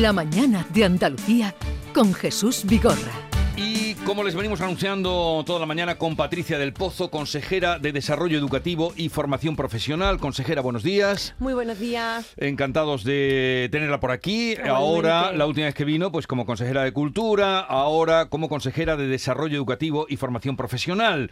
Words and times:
La 0.00 0.12
mañana 0.12 0.66
de 0.74 0.84
Andalucía 0.84 1.54
con 1.94 2.14
Jesús 2.14 2.64
Vigorra. 2.64 3.12
Y 3.56 3.94
como 4.04 4.24
les 4.24 4.34
venimos 4.34 4.60
anunciando 4.60 5.44
toda 5.46 5.60
la 5.60 5.66
mañana 5.66 5.98
con 5.98 6.16
Patricia 6.16 6.58
del 6.58 6.72
Pozo, 6.72 7.12
consejera 7.12 7.78
de 7.78 7.92
Desarrollo 7.92 8.36
Educativo 8.36 8.92
y 8.96 9.08
Formación 9.08 9.54
Profesional. 9.54 10.18
Consejera, 10.18 10.62
buenos 10.62 10.82
días. 10.82 11.36
Muy 11.38 11.54
buenos 11.54 11.78
días. 11.78 12.26
Encantados 12.38 13.04
de 13.04 13.68
tenerla 13.70 14.00
por 14.00 14.10
aquí. 14.10 14.56
Ahora, 14.68 15.30
la 15.30 15.46
última 15.46 15.66
vez 15.66 15.76
que 15.76 15.84
vino, 15.84 16.10
pues 16.10 16.26
como 16.26 16.44
consejera 16.44 16.82
de 16.82 16.92
Cultura, 16.92 17.60
ahora 17.60 18.26
como 18.26 18.48
consejera 18.48 18.96
de 18.96 19.06
Desarrollo 19.06 19.54
Educativo 19.54 20.06
y 20.08 20.16
Formación 20.16 20.56
Profesional. 20.56 21.30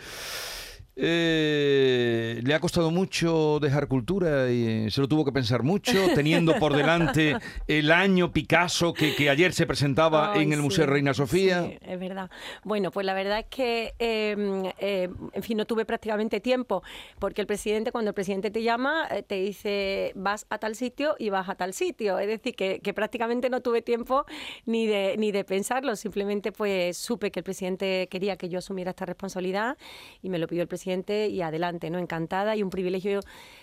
Eh, 0.95 2.41
le 2.45 2.55
ha 2.55 2.61
costado 2.61 2.91
mucho 2.91 3.59
dejar 3.61 3.89
cultura 3.89 4.51
y 4.51 4.91
se 4.91 5.01
lo 5.01 5.09
tuvo 5.09 5.25
que 5.25 5.33
pensar 5.33 5.63
mucho, 5.63 5.93
teniendo 6.15 6.59
por 6.59 6.77
delante 6.77 7.37
el 7.67 7.91
año 7.91 8.31
Picasso 8.31 8.93
que, 8.93 9.31
ayer 9.31 9.55
se 9.55 9.67
presentaba 9.67 10.35
en 10.37 10.53
el 10.53 10.61
Museo 10.61 10.85
Reina 10.85 11.15
Sofía. 11.15 11.63
Sí, 11.63 11.79
es 11.81 11.99
verdad. 11.99 12.31
Bueno, 12.63 12.91
pues 12.91 13.07
la 13.07 13.15
verdad 13.15 13.39
es 13.39 13.47
que, 13.47 13.95
em, 13.99 14.67
em, 14.79 15.15
en 15.33 15.43
fin, 15.43 15.57
no 15.57 15.65
tuve 15.65 15.87
prácticamente 15.87 16.41
tiempo, 16.41 16.83
porque 17.19 17.41
el 17.41 17.47
presidente, 17.47 17.91
cuando 17.91 18.11
el 18.11 18.15
presidente 18.15 18.51
te 18.51 18.63
llama, 18.63 19.07
eh, 19.11 19.23
te 19.23 19.37
dice 19.37 20.13
vas 20.15 20.45
a 20.51 20.59
tal 20.59 20.75
sitio 20.75 21.17
y 21.19 21.31
vas 21.31 21.49
a 21.49 21.55
tal 21.55 21.73
sitio. 21.73 22.19
Es 22.19 22.27
decir, 22.27 22.55
que, 22.55 22.81
que 22.81 22.93
prácticamente 22.93 23.49
no 23.49 23.63
tuve 23.63 23.81
tiempo 23.81 24.27
ni 24.67 24.87
de, 24.87 25.17
ni 25.17 25.33
de 25.33 25.45
pensarlo, 25.45 25.97
simplemente 25.97 26.53
pues 26.53 26.99
supe 26.99 27.31
que 27.31 27.41
el 27.41 27.45
presidente 27.45 28.09
quería 28.11 28.37
que 28.37 28.51
yo 28.51 28.59
asumiera 28.59 28.91
esta 28.91 29.07
responsabilidad 29.07 29.79
y 30.21 30.29
me 30.29 30.39
lo 30.39 30.47
pidió 30.47 30.63
el 30.63 30.69
presidente 30.69 30.82
y 30.87 31.43
adelante, 31.43 31.91
¿no? 31.91 31.99
Encantada 31.99 32.57
y 32.57 32.63
un 32.63 32.71
privilegio 32.71 33.21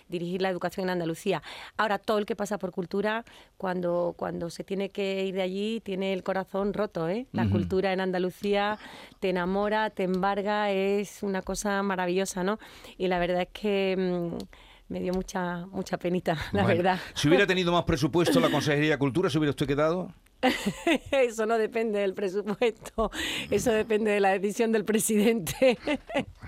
dirigir 0.08 0.42
la 0.42 0.48
educación 0.48 0.86
en 0.86 0.90
Andalucía. 0.90 1.42
Ahora, 1.76 1.98
todo 1.98 2.18
el 2.18 2.26
que 2.26 2.34
pasa 2.34 2.58
por 2.58 2.72
cultura, 2.72 3.24
cuando, 3.56 4.14
cuando 4.16 4.50
se 4.50 4.64
tiene 4.64 4.88
que 4.88 5.24
ir 5.24 5.34
de 5.34 5.42
allí, 5.42 5.80
tiene 5.80 6.12
el 6.12 6.22
corazón 6.22 6.72
roto, 6.72 7.08
¿eh? 7.08 7.26
La 7.32 7.48
cultura 7.48 7.92
en 7.92 8.00
Andalucía 8.00 8.78
te 9.20 9.30
enamora, 9.30 9.90
te 9.90 10.04
embarga, 10.04 10.70
es 10.70 11.22
una 11.22 11.42
cosa 11.42 11.82
maravillosa, 11.82 12.42
¿no? 12.42 12.58
Y 12.96 13.08
la 13.08 13.18
verdad 13.18 13.42
es 13.42 13.48
que... 13.52 13.96
Mm, 13.98 14.44
me 14.88 14.98
dio 14.98 15.12
mucha 15.12 15.66
mucha 15.66 15.98
penita, 15.98 16.36
la 16.50 16.66
verdad. 16.66 16.98
Si 17.14 17.28
hubiera 17.28 17.46
tenido 17.46 17.70
más 17.70 17.84
presupuesto 17.84 18.40
la 18.40 18.50
Consejería 18.50 18.90
de 18.90 18.98
Cultura, 18.98 19.30
¿se 19.30 19.38
hubiera 19.38 19.50
usted 19.50 19.68
quedado? 19.68 20.12
Eso 21.12 21.46
no 21.46 21.58
depende 21.58 22.00
del 22.00 22.14
presupuesto, 22.14 23.10
eso 23.50 23.72
depende 23.72 24.10
de 24.10 24.20
la 24.20 24.30
decisión 24.30 24.72
del 24.72 24.84
presidente. 24.84 25.78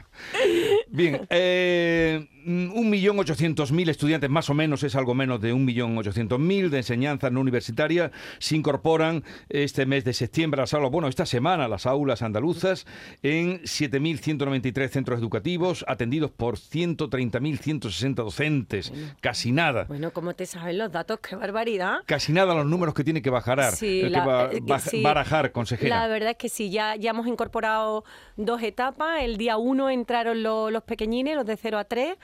Bien, 0.89 1.27
eh, 1.31 2.29
un 2.45 2.91
millón 2.91 3.19
ochocientos 3.19 3.73
mil 3.73 3.89
estudiantes, 3.89 4.29
más 4.31 4.51
o 4.51 4.55
menos, 4.55 4.83
es 4.83 4.95
algo 4.97 5.15
menos 5.15 5.41
de 5.41 5.53
un 5.53 5.65
millón 5.65 5.97
ochocientos 5.99 6.39
mil 6.39 6.71
de 6.71 6.79
enseñanza 6.79 7.31
no 7.31 7.41
universitaria, 7.41 8.11
se 8.39 8.57
incorporan 8.57 9.25
este 9.49 9.87
mes 9.87 10.05
de 10.05 10.13
septiembre 10.13 10.61
a 10.61 10.63
las 10.63 10.75
aulas, 10.75 10.91
bueno, 10.91 11.09
esta 11.09 11.27
semana 11.27 11.65
a 11.67 11.69
las 11.69 11.87
aulas 11.87 12.23
andaluzas 12.23 12.87
en 13.23 13.61
7.193 13.63 14.89
centros 14.89 15.21
educativos, 15.21 15.85
atendidos 15.89 16.31
por 16.31 16.57
130.160 16.57 18.15
docentes, 18.15 18.93
casi 19.21 19.53
nada. 19.53 19.85
Bueno, 19.85 20.13
¿cómo 20.13 20.35
te 20.35 20.47
saben 20.47 20.79
los 20.79 20.91
datos? 20.91 21.21
¡Qué 21.21 21.37
barbaridad! 21.37 22.01
Casi 22.07 22.33
nada 22.33 22.55
los 22.55 22.67
números 22.67 22.95
que 22.95 23.05
tiene 23.05 23.23
que 23.23 23.31
bajar, 23.31 23.73
sí, 23.73 24.03
que 24.03 25.03
barajar, 25.03 25.53
consejera. 25.53 26.01
La 26.01 26.09
verdad 26.09 26.31
es 26.31 26.37
que 26.37 26.49
sí, 26.49 26.71
ya, 26.71 26.97
ya 26.97 27.11
hemos 27.11 27.27
incorporado 27.27 28.05
dos 28.37 28.63
etapas, 28.63 29.23
el 29.23 29.37
día 29.37 29.57
uno 29.57 29.91
entraron 29.91 30.43
los 30.43 30.83
pequeñines, 30.83 31.37
los 31.37 31.47
de 31.47 31.57
0 31.57 31.79
a 31.79 31.85
3, 31.85 32.17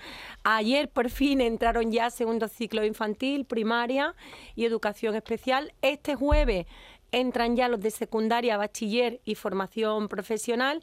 Ayer 0.45 0.89
por 0.89 1.11
fin 1.11 1.41
entraron 1.41 1.92
ya 1.92 2.11
segundo 2.11 2.48
ciclo 2.48 2.85
infantil, 2.85 3.45
primaria 3.45 4.14
y 4.55 4.64
educación 4.64 5.14
especial. 5.14 5.73
Este 5.83 6.14
jueves 6.14 6.67
entran 7.13 7.57
ya 7.57 7.69
los 7.69 7.80
de 7.80 7.91
secundaria, 7.91 8.57
bachiller 8.57 9.20
y 9.24 9.35
formación 9.35 10.08
profesional. 10.08 10.83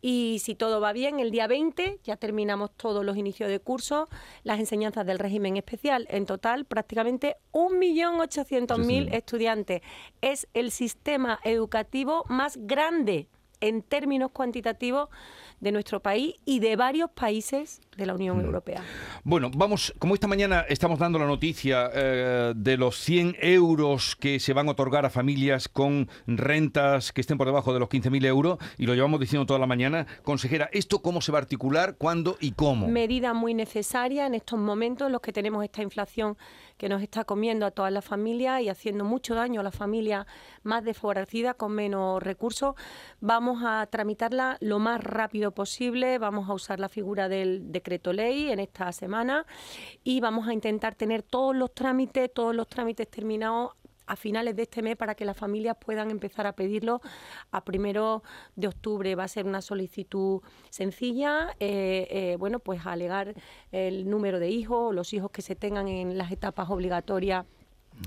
Y 0.00 0.38
si 0.42 0.54
todo 0.54 0.80
va 0.80 0.92
bien, 0.92 1.20
el 1.20 1.30
día 1.30 1.46
20 1.46 2.00
ya 2.04 2.16
terminamos 2.16 2.70
todos 2.76 3.04
los 3.04 3.16
inicios 3.16 3.48
de 3.48 3.60
curso, 3.60 4.08
las 4.44 4.60
enseñanzas 4.60 5.06
del 5.06 5.18
régimen 5.18 5.56
especial. 5.56 6.06
En 6.10 6.26
total, 6.26 6.64
prácticamente 6.64 7.36
1.800.000 7.52 9.12
estudiantes. 9.14 9.82
Es 10.20 10.48
el 10.54 10.70
sistema 10.70 11.40
educativo 11.44 12.24
más 12.28 12.56
grande 12.56 13.28
en 13.60 13.82
términos 13.82 14.30
cuantitativos 14.32 15.08
de 15.60 15.72
nuestro 15.72 16.00
país 16.00 16.34
y 16.44 16.60
de 16.60 16.76
varios 16.76 17.10
países 17.10 17.80
de 17.96 18.06
la 18.06 18.14
Unión 18.14 18.36
mm. 18.38 18.44
Europea. 18.44 18.82
Bueno, 19.24 19.50
vamos, 19.54 19.94
como 19.98 20.14
esta 20.14 20.26
mañana 20.26 20.64
estamos 20.68 20.98
dando 20.98 21.18
la 21.18 21.26
noticia 21.26 21.90
eh, 21.94 22.52
de 22.54 22.76
los 22.76 22.98
100 23.00 23.36
euros 23.40 24.16
que 24.16 24.38
se 24.38 24.52
van 24.52 24.68
a 24.68 24.72
otorgar 24.72 25.06
a 25.06 25.10
familias 25.10 25.68
con 25.68 26.08
rentas 26.26 27.12
que 27.12 27.22
estén 27.22 27.38
por 27.38 27.46
debajo 27.46 27.72
de 27.72 27.80
los 27.80 27.88
15.000 27.88 28.26
euros, 28.26 28.58
y 28.76 28.86
lo 28.86 28.94
llevamos 28.94 29.20
diciendo 29.20 29.46
toda 29.46 29.58
la 29.58 29.66
mañana, 29.66 30.06
consejera, 30.22 30.68
¿esto 30.72 31.00
cómo 31.00 31.20
se 31.20 31.32
va 31.32 31.38
a 31.38 31.42
articular, 31.42 31.96
cuándo 31.96 32.36
y 32.40 32.52
cómo? 32.52 32.88
Medida 32.88 33.32
muy 33.32 33.54
necesaria 33.54 34.26
en 34.26 34.34
estos 34.34 34.58
momentos 34.58 35.06
en 35.06 35.12
los 35.12 35.22
que 35.22 35.32
tenemos 35.32 35.64
esta 35.64 35.82
inflación 35.82 36.36
que 36.76 36.88
nos 36.88 37.02
está 37.02 37.24
comiendo 37.24 37.66
a 37.66 37.70
todas 37.70 37.92
las 37.92 38.04
familias 38.04 38.62
y 38.62 38.68
haciendo 38.68 39.04
mucho 39.04 39.34
daño 39.34 39.60
a 39.60 39.64
las 39.64 39.74
familias 39.74 40.26
más 40.62 40.84
desfavorecidas 40.84 41.56
con 41.56 41.72
menos 41.72 42.22
recursos. 42.22 42.74
Vamos 43.20 43.62
a 43.64 43.86
tramitarla 43.86 44.58
lo 44.60 44.78
más 44.78 45.02
rápido 45.02 45.52
posible, 45.52 46.18
vamos 46.18 46.48
a 46.48 46.54
usar 46.54 46.80
la 46.80 46.88
figura 46.88 47.28
del 47.28 47.72
decreto 47.72 48.12
ley 48.12 48.50
en 48.50 48.60
esta 48.60 48.92
semana 48.92 49.46
y 50.04 50.20
vamos 50.20 50.48
a 50.48 50.52
intentar 50.52 50.94
tener 50.94 51.22
todos 51.22 51.54
los 51.56 51.72
trámites, 51.74 52.32
todos 52.32 52.54
los 52.54 52.68
trámites 52.68 53.08
terminados 53.08 53.72
a 54.06 54.16
finales 54.16 54.56
de 54.56 54.62
este 54.62 54.82
mes 54.82 54.96
para 54.96 55.14
que 55.14 55.24
las 55.24 55.36
familias 55.36 55.76
puedan 55.78 56.10
empezar 56.10 56.46
a 56.46 56.52
pedirlo 56.52 57.00
a 57.50 57.64
primero 57.64 58.22
de 58.54 58.68
octubre. 58.68 59.14
Va 59.14 59.24
a 59.24 59.28
ser 59.28 59.46
una 59.46 59.62
solicitud 59.62 60.40
sencilla, 60.70 61.56
eh, 61.60 62.06
eh, 62.10 62.36
bueno, 62.38 62.58
pues 62.58 62.86
alegar 62.86 63.34
el 63.72 64.08
número 64.08 64.38
de 64.38 64.48
hijos, 64.48 64.94
los 64.94 65.12
hijos 65.12 65.30
que 65.30 65.42
se 65.42 65.56
tengan 65.56 65.88
en 65.88 66.18
las 66.18 66.30
etapas 66.32 66.70
obligatorias 66.70 67.46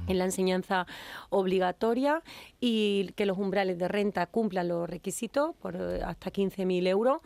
en 0.08 0.18
la 0.18 0.26
enseñanza 0.26 0.88
obligatoria 1.30 2.24
y 2.60 3.12
que 3.16 3.26
los 3.26 3.38
umbrales 3.38 3.78
de 3.78 3.88
renta 3.88 4.26
cumplan 4.28 4.68
los 4.68 4.90
requisitos 4.90 5.56
por 5.56 5.76
eh, 5.76 6.02
hasta 6.04 6.32
15.000 6.32 6.88
euros 6.88 7.20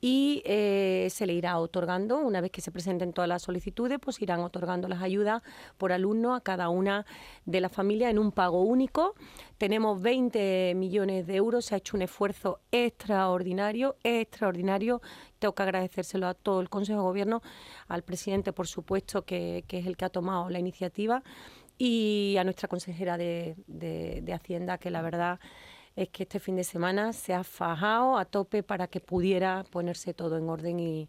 y 0.00 0.42
eh, 0.44 1.08
se 1.10 1.26
le 1.26 1.32
irá 1.32 1.58
otorgando, 1.58 2.18
una 2.18 2.40
vez 2.40 2.50
que 2.50 2.60
se 2.60 2.70
presenten 2.70 3.12
todas 3.12 3.28
las 3.28 3.42
solicitudes, 3.42 3.98
pues 3.98 4.20
irán 4.20 4.40
otorgando 4.40 4.88
las 4.88 5.02
ayudas 5.02 5.42
por 5.78 5.92
alumno 5.92 6.34
a 6.34 6.42
cada 6.42 6.68
una 6.68 7.06
de 7.46 7.60
las 7.60 7.72
familias 7.72 8.10
en 8.10 8.18
un 8.18 8.30
pago 8.30 8.62
único. 8.62 9.14
Tenemos 9.58 10.00
20 10.00 10.74
millones 10.76 11.26
de 11.26 11.36
euros, 11.36 11.64
se 11.64 11.74
ha 11.74 11.78
hecho 11.78 11.96
un 11.96 12.02
esfuerzo 12.02 12.60
extraordinario, 12.70 13.96
extraordinario. 14.04 15.00
Tengo 15.38 15.54
que 15.54 15.62
agradecérselo 15.62 16.28
a 16.28 16.34
todo 16.34 16.60
el 16.60 16.68
Consejo 16.68 17.00
de 17.00 17.04
Gobierno, 17.04 17.42
al 17.88 18.02
presidente, 18.02 18.52
por 18.52 18.66
supuesto, 18.66 19.22
que, 19.22 19.64
que 19.66 19.78
es 19.78 19.86
el 19.86 19.96
que 19.96 20.04
ha 20.04 20.10
tomado 20.10 20.50
la 20.50 20.58
iniciativa 20.58 21.22
y 21.78 22.36
a 22.38 22.44
nuestra 22.44 22.68
consejera 22.68 23.18
de, 23.18 23.56
de, 23.66 24.32
Hacienda, 24.32 24.78
que 24.78 24.90
la 24.90 25.02
verdad 25.02 25.40
es 25.94 26.08
que 26.08 26.24
este 26.24 26.40
fin 26.40 26.56
de 26.56 26.64
semana 26.64 27.12
se 27.12 27.34
ha 27.34 27.44
fajado 27.44 28.18
a 28.18 28.24
tope 28.24 28.62
para 28.62 28.86
que 28.86 29.00
pudiera 29.00 29.64
ponerse 29.70 30.14
todo 30.14 30.38
en 30.38 30.48
orden 30.48 30.80
y, 30.80 31.08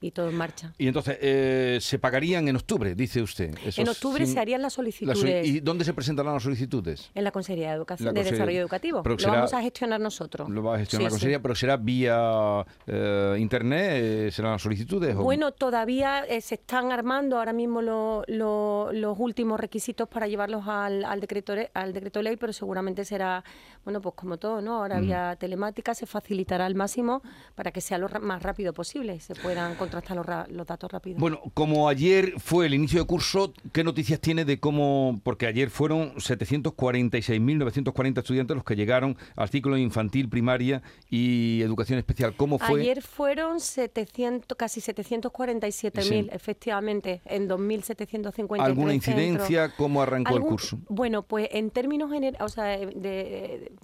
y 0.00 0.10
todo 0.12 0.30
en 0.30 0.36
marcha. 0.36 0.72
Y 0.78 0.86
entonces, 0.86 1.18
eh, 1.20 1.78
¿se 1.80 1.98
pagarían 1.98 2.48
en 2.48 2.56
octubre, 2.56 2.94
dice 2.94 3.20
usted? 3.20 3.54
en 3.76 3.88
octubre 3.88 4.26
se 4.26 4.38
harían 4.38 4.62
las 4.62 4.72
solicitudes. 4.72 5.46
¿Y 5.46 5.60
dónde 5.60 5.84
se 5.84 5.92
presentarán 5.92 6.32
las 6.34 6.42
solicitudes? 6.42 7.10
En 7.14 7.24
la 7.24 7.30
Consejería 7.30 7.70
de, 7.70 7.76
Educación, 7.76 8.14
de 8.14 8.24
Desarrollo 8.24 8.60
Educativo. 8.60 9.02
lo 9.04 9.16
vamos 9.16 9.52
a 9.52 9.60
gestionar 9.60 10.00
nosotros. 10.00 10.48
Lo 10.48 10.62
va 10.62 10.76
a 10.76 10.78
gestionar 10.78 11.04
la 11.04 11.10
Consejería, 11.10 11.42
pero 11.42 11.54
será 11.54 11.76
vía 11.76 12.64
eh, 12.86 13.36
Internet, 13.38 13.90
eh, 13.92 14.30
serán 14.32 14.52
las 14.52 14.62
solicitudes. 14.62 15.14
Bueno, 15.14 15.52
todavía 15.52 16.24
se 16.40 16.54
están 16.54 16.92
armando 16.92 17.36
ahora 17.38 17.52
mismo 17.52 17.82
los 17.82 19.18
últimos 19.18 19.60
requisitos 19.60 20.08
para 20.08 20.26
llevarlos 20.26 20.66
al, 20.66 21.04
al, 21.04 21.20
decreto, 21.20 21.54
al 21.74 21.92
decreto 21.92 22.22
ley, 22.22 22.36
pero 22.36 22.52
seguramente 22.52 23.04
será, 23.04 23.44
bueno, 23.84 24.00
pues 24.00 24.14
como 24.14 24.36
todo, 24.36 24.60
¿no? 24.60 24.76
Ahora 24.76 25.00
vía 25.00 25.34
telemática 25.36 25.94
se 25.94 26.04
facilitará 26.06 26.66
al 26.66 26.74
máximo 26.74 27.22
para 27.54 27.70
que 27.72 27.80
sea 27.80 27.96
lo 27.98 28.10
más 28.20 28.42
rápido 28.42 28.74
posible, 28.74 29.18
se 29.20 29.34
puedan 29.34 29.74
contrastar 29.76 30.16
los, 30.16 30.26
datos 30.66 30.92
rápidos. 30.92 31.20
Bueno, 31.20 31.40
como 31.54 31.88
ayer 31.88 32.34
fue 32.38 32.66
el 32.66 32.74
inicio 32.74 33.00
de 33.00 33.06
curso, 33.06 33.54
¿qué 33.72 33.82
noticias 33.82 34.20
tiene 34.20 34.44
de 34.44 34.60
cómo, 34.60 35.18
porque 35.24 35.46
ayer 35.46 35.70
fueron 35.70 36.14
746.940 36.16 38.18
estudiantes 38.18 38.54
los 38.54 38.64
que 38.64 38.76
llegaron 38.76 39.16
al 39.36 39.48
ciclo 39.48 39.78
infantil, 39.78 40.28
primaria 40.28 40.82
y 41.08 41.62
educación 41.62 41.98
especial? 41.98 42.36
¿Cómo 42.36 42.58
fue? 42.58 42.82
Ayer 42.82 43.00
fueron 43.00 43.60
700, 43.60 44.58
casi 44.58 44.80
747.000, 44.80 46.28
efectivamente, 46.32 47.22
en 47.24 47.48
2.750. 47.48 48.60
¿Alguna 48.60 48.92
incidencia? 48.92 49.72
¿Cómo 49.76 50.02
arrancó 50.02 50.36
el 50.36 50.42
curso? 50.42 50.78
Bueno, 50.88 51.22
pues 51.22 51.48
en 51.52 51.70
términos, 51.70 52.10
o 52.40 52.48
sea, 52.48 52.76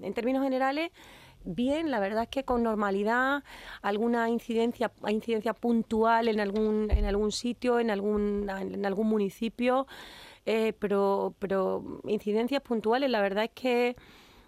en 0.01 0.15
términos 0.15 0.43
generales 0.43 0.91
bien, 1.47 1.91
la 1.91 2.01
verdad 2.01 2.25
es 2.25 2.29
que 2.29 2.45
con 2.45 2.63
normalidad, 2.63 3.43
alguna 3.81 4.29
incidencia, 4.29 4.93
incidencia 5.09 5.55
puntual 5.55 6.29
en 6.29 6.41
algún, 6.41 6.91
en 6.91 7.05
algún 7.07 7.33
sitio, 7.33 7.79
en 7.79 7.91
algún, 7.91 8.51
en 8.51 8.85
algún 8.85 9.07
municipio, 9.07 9.87
eh, 10.45 10.75
pero, 10.79 11.35
pero 11.39 12.01
incidencias 12.05 12.63
puntuales, 12.63 13.11
la 13.11 13.21
verdad 13.21 13.45
es 13.45 13.51
que 13.51 13.97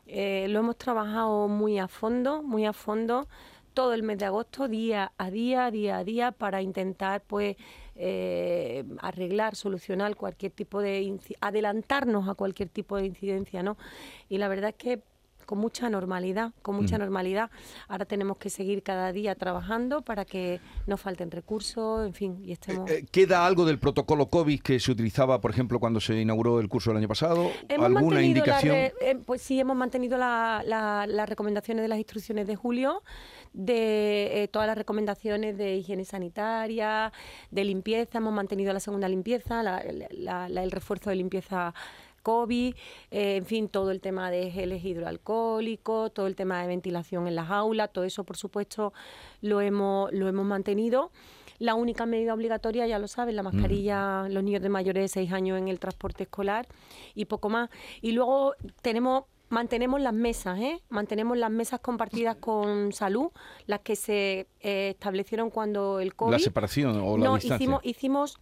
eh, 0.06 0.46
lo 0.49 0.61
hemos 0.61 0.76
trabajado 0.76 1.49
muy 1.49 1.79
a 1.79 1.88
fondo, 1.88 2.43
muy 2.43 2.67
a 2.67 2.73
fondo 2.73 3.29
todo 3.75 3.94
el 3.94 4.02
mes 4.02 4.19
de 4.19 4.25
agosto, 4.25 4.67
día 4.67 5.12
a 5.19 5.31
día, 5.31 5.70
día 5.70 5.99
a 5.99 6.05
día, 6.05 6.32
para 6.32 6.62
intentar 6.62 7.23
pues 7.23 7.56
eh, 7.94 8.85
arreglar, 9.00 9.55
solucionar 9.55 10.17
cualquier 10.17 10.50
tipo 10.50 10.81
de 10.81 11.17
adelantarnos 11.40 12.29
a 12.29 12.35
cualquier 12.35 12.70
tipo 12.70 12.96
de 12.96 13.06
incidencia, 13.06 13.62
¿no? 13.62 13.76
Y 14.29 14.38
la 14.38 14.49
verdad 14.49 14.70
es 14.70 14.76
que 14.76 15.02
con 15.49 15.56
mucha 15.56 15.89
normalidad, 15.89 16.53
con 16.61 16.77
mucha 16.77 16.99
normalidad. 16.99 17.50
Ahora 17.89 18.05
tenemos 18.05 18.37
que 18.37 18.50
seguir 18.50 18.83
cada 18.83 19.15
día 19.15 19.35
trabajando 19.35 20.03
para 20.03 20.27
que 20.27 20.61
no 20.87 20.99
falten 20.99 21.31
recursos, 21.31 22.06
en 22.06 22.12
fin, 22.12 22.43
y 22.45 22.53
estemos... 22.53 22.91
Eh, 22.91 22.99
eh, 22.99 23.06
¿Queda 23.11 23.47
algo 23.47 23.65
del 23.65 23.79
protocolo 23.79 24.27
COVID 24.27 24.61
que 24.61 24.79
se 24.79 24.93
utilizaba, 24.93 25.41
por 25.41 25.50
ejemplo, 25.50 25.81
cuando 25.81 26.00
se 26.00 26.21
inauguró 26.21 26.61
el 26.61 26.69
curso 26.69 26.91
el 26.91 26.99
año 26.99 27.09
pasado? 27.09 27.50
¿Alguna 27.71 28.21
indicación? 28.21 28.77
Eh, 28.77 28.93
pues 29.25 29.41
sí, 29.41 29.59
hemos 29.59 29.75
mantenido 29.75 30.19
las 30.19 31.29
recomendaciones 31.31 31.81
de 31.81 31.89
las 31.89 31.97
instrucciones 31.97 32.47
de 32.47 32.55
julio, 32.55 33.03
de 33.55 34.50
todas 34.53 34.69
las 34.69 34.77
recomendaciones 34.77 35.56
de 35.56 35.77
higiene 35.77 36.05
sanitaria, 36.05 37.11
de 37.50 37.65
limpieza, 37.65 38.19
hemos 38.19 38.35
mantenido 38.35 38.75
la 38.75 38.81
segunda 38.81 39.09
limpieza, 39.09 39.81
el 39.81 40.71
refuerzo 40.71 41.09
de 41.09 41.17
limpieza 41.17 41.73
COVID, 42.29 42.75
eh, 43.11 43.37
en 43.37 43.47
fin, 43.47 43.71
todo 43.71 43.91
el 43.91 44.03
tema 44.03 44.31
de 44.31 44.51
geles 44.51 44.85
hidroalcohólicos, 44.85 46.13
todo 46.13 46.27
el 46.27 46.37
tema 46.37 46.61
de 46.61 46.67
ventilación 46.69 47.27
en 47.27 47.35
las 47.35 47.49
aulas, 47.49 47.91
todo 47.91 48.05
eso, 48.05 48.23
por 48.23 48.37
supuesto, 48.37 48.93
lo 49.41 49.63
hemos, 49.63 50.13
lo 50.13 50.29
hemos 50.29 50.45
mantenido. 50.45 51.11
La 51.59 51.75
única 51.75 52.05
medida 52.05 52.35
obligatoria, 52.35 52.87
ya 52.87 52.99
lo 52.99 53.09
saben, 53.09 53.35
la 53.35 53.43
mascarilla, 53.43 54.29
los 54.29 54.45
niños 54.45 54.61
de 54.61 54.69
mayores 54.69 55.05
de 55.05 55.09
6 55.09 55.33
años 55.33 55.57
en 55.57 55.69
el 55.69 55.81
transporte 55.81 56.25
escolar 56.25 56.69
y 57.15 57.25
poco 57.25 57.49
más. 57.49 57.71
Y 58.03 58.13
luego 58.13 58.53
tenemos 58.83 59.25
mantenemos 59.49 59.99
las 60.03 60.13
mesas, 60.13 60.61
¿eh? 60.61 60.83
mantenemos 60.91 61.39
las 61.39 61.51
mesas 61.51 61.81
compartidas 61.81 62.37
con 62.37 62.93
salud, 62.93 63.31
las 63.65 63.81
que 63.81 63.97
se 63.97 64.49
eh, 64.61 64.91
establecieron 64.91 65.49
cuando 65.49 66.01
el 66.01 66.15
COVID. 66.15 66.33
La 66.33 66.39
separación 66.39 67.01
o 67.03 67.17
la 67.17 67.25
no, 67.25 67.35
distancia. 67.37 67.57
Hicimos, 67.57 67.81
hicimos 67.85 68.39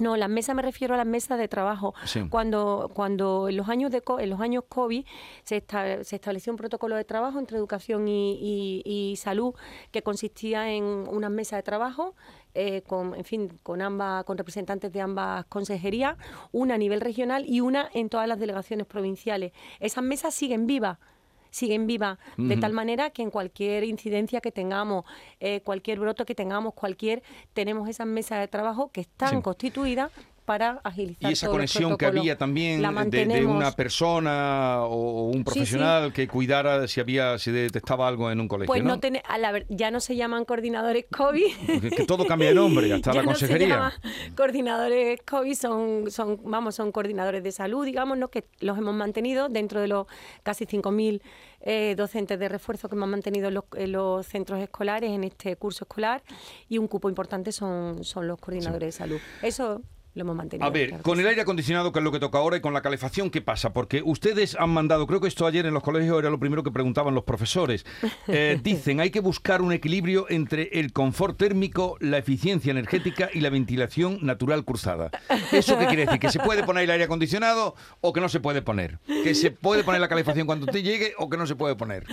no, 0.00 0.16
las 0.16 0.30
mesas 0.30 0.56
me 0.56 0.62
refiero 0.62 0.94
a 0.94 0.96
las 0.96 1.06
mesas 1.06 1.38
de 1.38 1.48
trabajo. 1.48 1.94
Cuando, 2.30 2.90
cuando 2.94 3.48
en 3.48 3.56
los 3.56 3.68
años 3.68 3.90
de 3.90 4.02
en 4.18 4.30
los 4.30 4.40
años 4.40 4.64
COVID 4.68 5.04
se, 5.44 5.56
estableció 5.56 6.52
un 6.52 6.56
protocolo 6.56 6.96
de 6.96 7.04
trabajo 7.04 7.38
entre 7.38 7.58
educación 7.58 8.08
y, 8.08 9.14
salud 9.18 9.54
que 9.90 10.02
consistía 10.02 10.72
en 10.72 10.84
unas 10.84 11.30
mesas 11.30 11.58
de 11.58 11.62
trabajo 11.62 12.14
eh, 12.54 12.82
con, 12.86 13.14
en 13.14 13.24
fin, 13.24 13.58
con 13.62 13.82
ambas, 13.82 14.24
con 14.24 14.38
representantes 14.38 14.92
de 14.92 15.00
ambas 15.00 15.44
consejerías, 15.46 16.16
una 16.50 16.74
a 16.74 16.78
nivel 16.78 17.00
regional 17.00 17.44
y 17.46 17.60
una 17.60 17.88
en 17.92 18.08
todas 18.08 18.26
las 18.26 18.38
delegaciones 18.38 18.86
provinciales. 18.86 19.52
Esas 19.78 20.02
mesas 20.02 20.34
siguen 20.34 20.66
vivas 20.66 20.98
siguen 21.52 21.86
vivas, 21.86 22.18
de 22.36 22.56
tal 22.56 22.72
manera 22.72 23.10
que 23.10 23.22
en 23.22 23.30
cualquier 23.30 23.84
incidencia 23.84 24.40
que 24.40 24.50
tengamos, 24.50 25.04
eh, 25.38 25.60
cualquier 25.60 26.00
broto 26.00 26.24
que 26.24 26.34
tengamos, 26.34 26.74
cualquier, 26.74 27.22
tenemos 27.52 27.88
esas 27.88 28.06
mesas 28.06 28.40
de 28.40 28.48
trabajo 28.48 28.90
que 28.90 29.02
están 29.02 29.42
constituidas 29.42 30.10
para 30.44 30.80
agilizar. 30.84 31.30
Y 31.30 31.34
esa 31.34 31.48
conexión 31.48 31.96
que 31.96 32.06
había 32.06 32.36
también 32.36 32.82
de, 33.10 33.46
una 33.46 33.72
persona 33.72 34.82
o 34.82 35.28
un 35.28 35.44
profesional 35.44 36.12
que 36.12 36.26
cuidara 36.28 36.88
si 36.88 37.00
había 37.00 37.38
si 37.38 37.50
detectaba 37.50 38.08
algo 38.08 38.30
en 38.30 38.40
un 38.40 38.48
colegio. 38.48 38.66
Pues 38.66 38.82
no, 38.82 38.98
a 39.28 39.38
la, 39.38 39.62
ya 39.68 39.90
no 39.90 40.00
se 40.00 40.16
llaman 40.16 40.44
coordinadores 40.44 41.06
COVID. 41.16 41.94
que 41.94 42.04
todo 42.04 42.26
cambia 42.26 42.48
de 42.48 42.54
nombre, 42.54 42.88
ya 42.88 42.96
está 42.96 43.14
la 43.14 43.24
consejería. 43.24 43.92
coordinadores 44.36 45.20
COVID 45.22 45.54
son, 45.54 46.10
son, 46.10 46.40
vamos, 46.44 46.74
son 46.74 46.92
coordinadores 46.92 47.42
de 47.42 47.52
salud, 47.52 47.84
digamos, 47.84 48.18
¿no? 48.18 48.28
que 48.28 48.44
los 48.60 48.78
hemos 48.78 48.94
mantenido 48.94 49.48
dentro 49.48 49.80
de 49.80 49.88
los 49.88 50.06
casi 50.42 50.66
5.000 50.66 51.20
eh, 51.64 51.94
docentes 51.96 52.38
de 52.40 52.48
refuerzo 52.48 52.88
que 52.88 52.96
hemos 52.96 53.08
mantenido 53.08 53.48
en 53.76 53.92
los, 53.92 54.26
centros 54.26 54.60
escolares 54.60 55.10
en 55.10 55.22
este 55.22 55.54
curso 55.56 55.84
escolar 55.84 56.22
y 56.68 56.78
un 56.78 56.88
cupo 56.88 57.08
importante 57.08 57.52
son, 57.52 58.02
son 58.02 58.26
los 58.26 58.38
coordinadores 58.40 58.88
de 58.88 58.92
salud. 58.92 59.20
Eso 59.42 59.80
lo 60.14 60.22
hemos 60.22 60.36
mantenido. 60.36 60.66
A 60.66 60.70
ver, 60.70 61.00
con 61.00 61.18
el 61.18 61.26
aire 61.26 61.40
acondicionado, 61.40 61.90
que 61.90 61.98
es 61.98 62.04
lo 62.04 62.12
que 62.12 62.20
toca 62.20 62.38
ahora, 62.38 62.56
y 62.56 62.60
con 62.60 62.74
la 62.74 62.82
calefacción, 62.82 63.30
¿qué 63.30 63.40
pasa? 63.40 63.72
Porque 63.72 64.02
ustedes 64.04 64.56
han 64.58 64.70
mandado, 64.70 65.06
creo 65.06 65.20
que 65.20 65.28
esto 65.28 65.46
ayer 65.46 65.64
en 65.64 65.72
los 65.72 65.82
colegios 65.82 66.18
era 66.18 66.28
lo 66.28 66.38
primero 66.38 66.62
que 66.62 66.70
preguntaban 66.70 67.14
los 67.14 67.24
profesores. 67.24 67.86
Eh, 68.28 68.58
dicen, 68.62 69.00
hay 69.00 69.10
que 69.10 69.20
buscar 69.20 69.62
un 69.62 69.72
equilibrio 69.72 70.26
entre 70.28 70.68
el 70.72 70.92
confort 70.92 71.38
térmico, 71.38 71.96
la 72.00 72.18
eficiencia 72.18 72.70
energética 72.70 73.30
y 73.32 73.40
la 73.40 73.48
ventilación 73.48 74.18
natural 74.22 74.64
cruzada. 74.64 75.10
¿Eso 75.50 75.78
qué 75.78 75.86
quiere 75.86 76.04
decir? 76.04 76.20
¿Que 76.20 76.30
se 76.30 76.40
puede 76.40 76.62
poner 76.64 76.84
el 76.84 76.90
aire 76.90 77.04
acondicionado 77.04 77.74
o 78.00 78.12
que 78.12 78.20
no 78.20 78.28
se 78.28 78.40
puede 78.40 78.60
poner? 78.60 78.98
¿Que 79.06 79.34
se 79.34 79.50
puede 79.50 79.82
poner 79.82 80.00
la 80.00 80.08
calefacción 80.08 80.46
cuando 80.46 80.66
usted 80.66 80.82
llegue 80.82 81.14
o 81.16 81.30
que 81.30 81.38
no 81.38 81.46
se 81.46 81.56
puede 81.56 81.74
poner? 81.74 82.04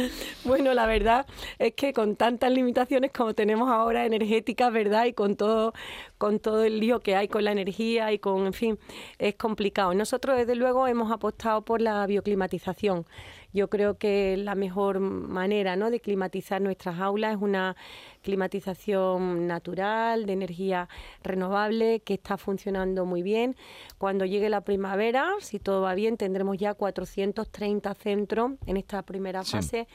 Bueno, 0.46 0.74
la 0.74 0.86
verdad 0.86 1.26
es 1.58 1.74
que 1.74 1.92
con 1.92 2.16
tantas 2.16 2.52
limitaciones 2.52 3.12
como 3.12 3.34
tenemos 3.34 3.70
ahora 3.70 4.06
energéticas, 4.06 4.72
¿verdad? 4.72 5.06
Y 5.06 5.14
con 5.14 5.36
todo, 5.36 5.74
con 6.18 6.40
todo 6.40 6.64
el 6.64 6.80
lío 6.80 7.02
que 7.02 7.16
hay 7.16 7.28
con 7.28 7.44
la 7.44 7.52
energía, 7.52 7.89
y 7.98 8.20
con, 8.20 8.46
en 8.46 8.54
fin, 8.54 8.80
es 9.18 9.36
complicado. 9.36 9.94
Nosotros, 9.94 10.38
desde 10.38 10.56
luego, 10.56 10.88
hemos 10.88 11.12
apostado 11.12 11.64
por 11.64 11.82
la 11.82 12.06
bioclimatización. 12.06 13.06
Yo 13.52 13.70
creo 13.70 13.98
que 13.98 14.38
la 14.38 14.54
mejor 14.54 15.00
manera 15.00 15.76
¿no? 15.76 15.90
de 15.90 16.00
climatizar 16.00 16.62
nuestras 16.62 17.00
aulas 17.00 17.36
es 17.36 17.42
una 17.42 17.76
climatización 18.22 19.48
natural, 19.48 20.26
de 20.26 20.34
energía 20.34 20.88
renovable, 21.24 22.02
que 22.02 22.14
está 22.14 22.38
funcionando 22.38 23.06
muy 23.06 23.24
bien. 23.24 23.56
Cuando 23.98 24.26
llegue 24.26 24.50
la 24.50 24.62
primavera, 24.62 25.32
si 25.40 25.60
todo 25.60 25.82
va 25.82 25.96
bien, 25.96 26.18
tendremos 26.18 26.58
ya 26.58 26.76
430 26.76 27.94
centros 27.96 28.52
en 28.68 28.78
esta 28.78 29.02
primera 29.02 29.44
fase 29.44 29.88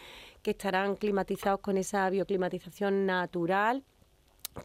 que 0.43 0.50
estarán 0.50 0.96
climatizados 0.96 1.61
con 1.61 1.79
esa 1.79 2.11
bioclimatización 2.11 3.06
natural 3.06 3.85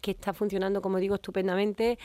que 0.02 0.12
está 0.12 0.34
funcionando, 0.34 0.82
como 0.82 0.98
digo, 1.00 1.16
estupendamente. 1.16 1.98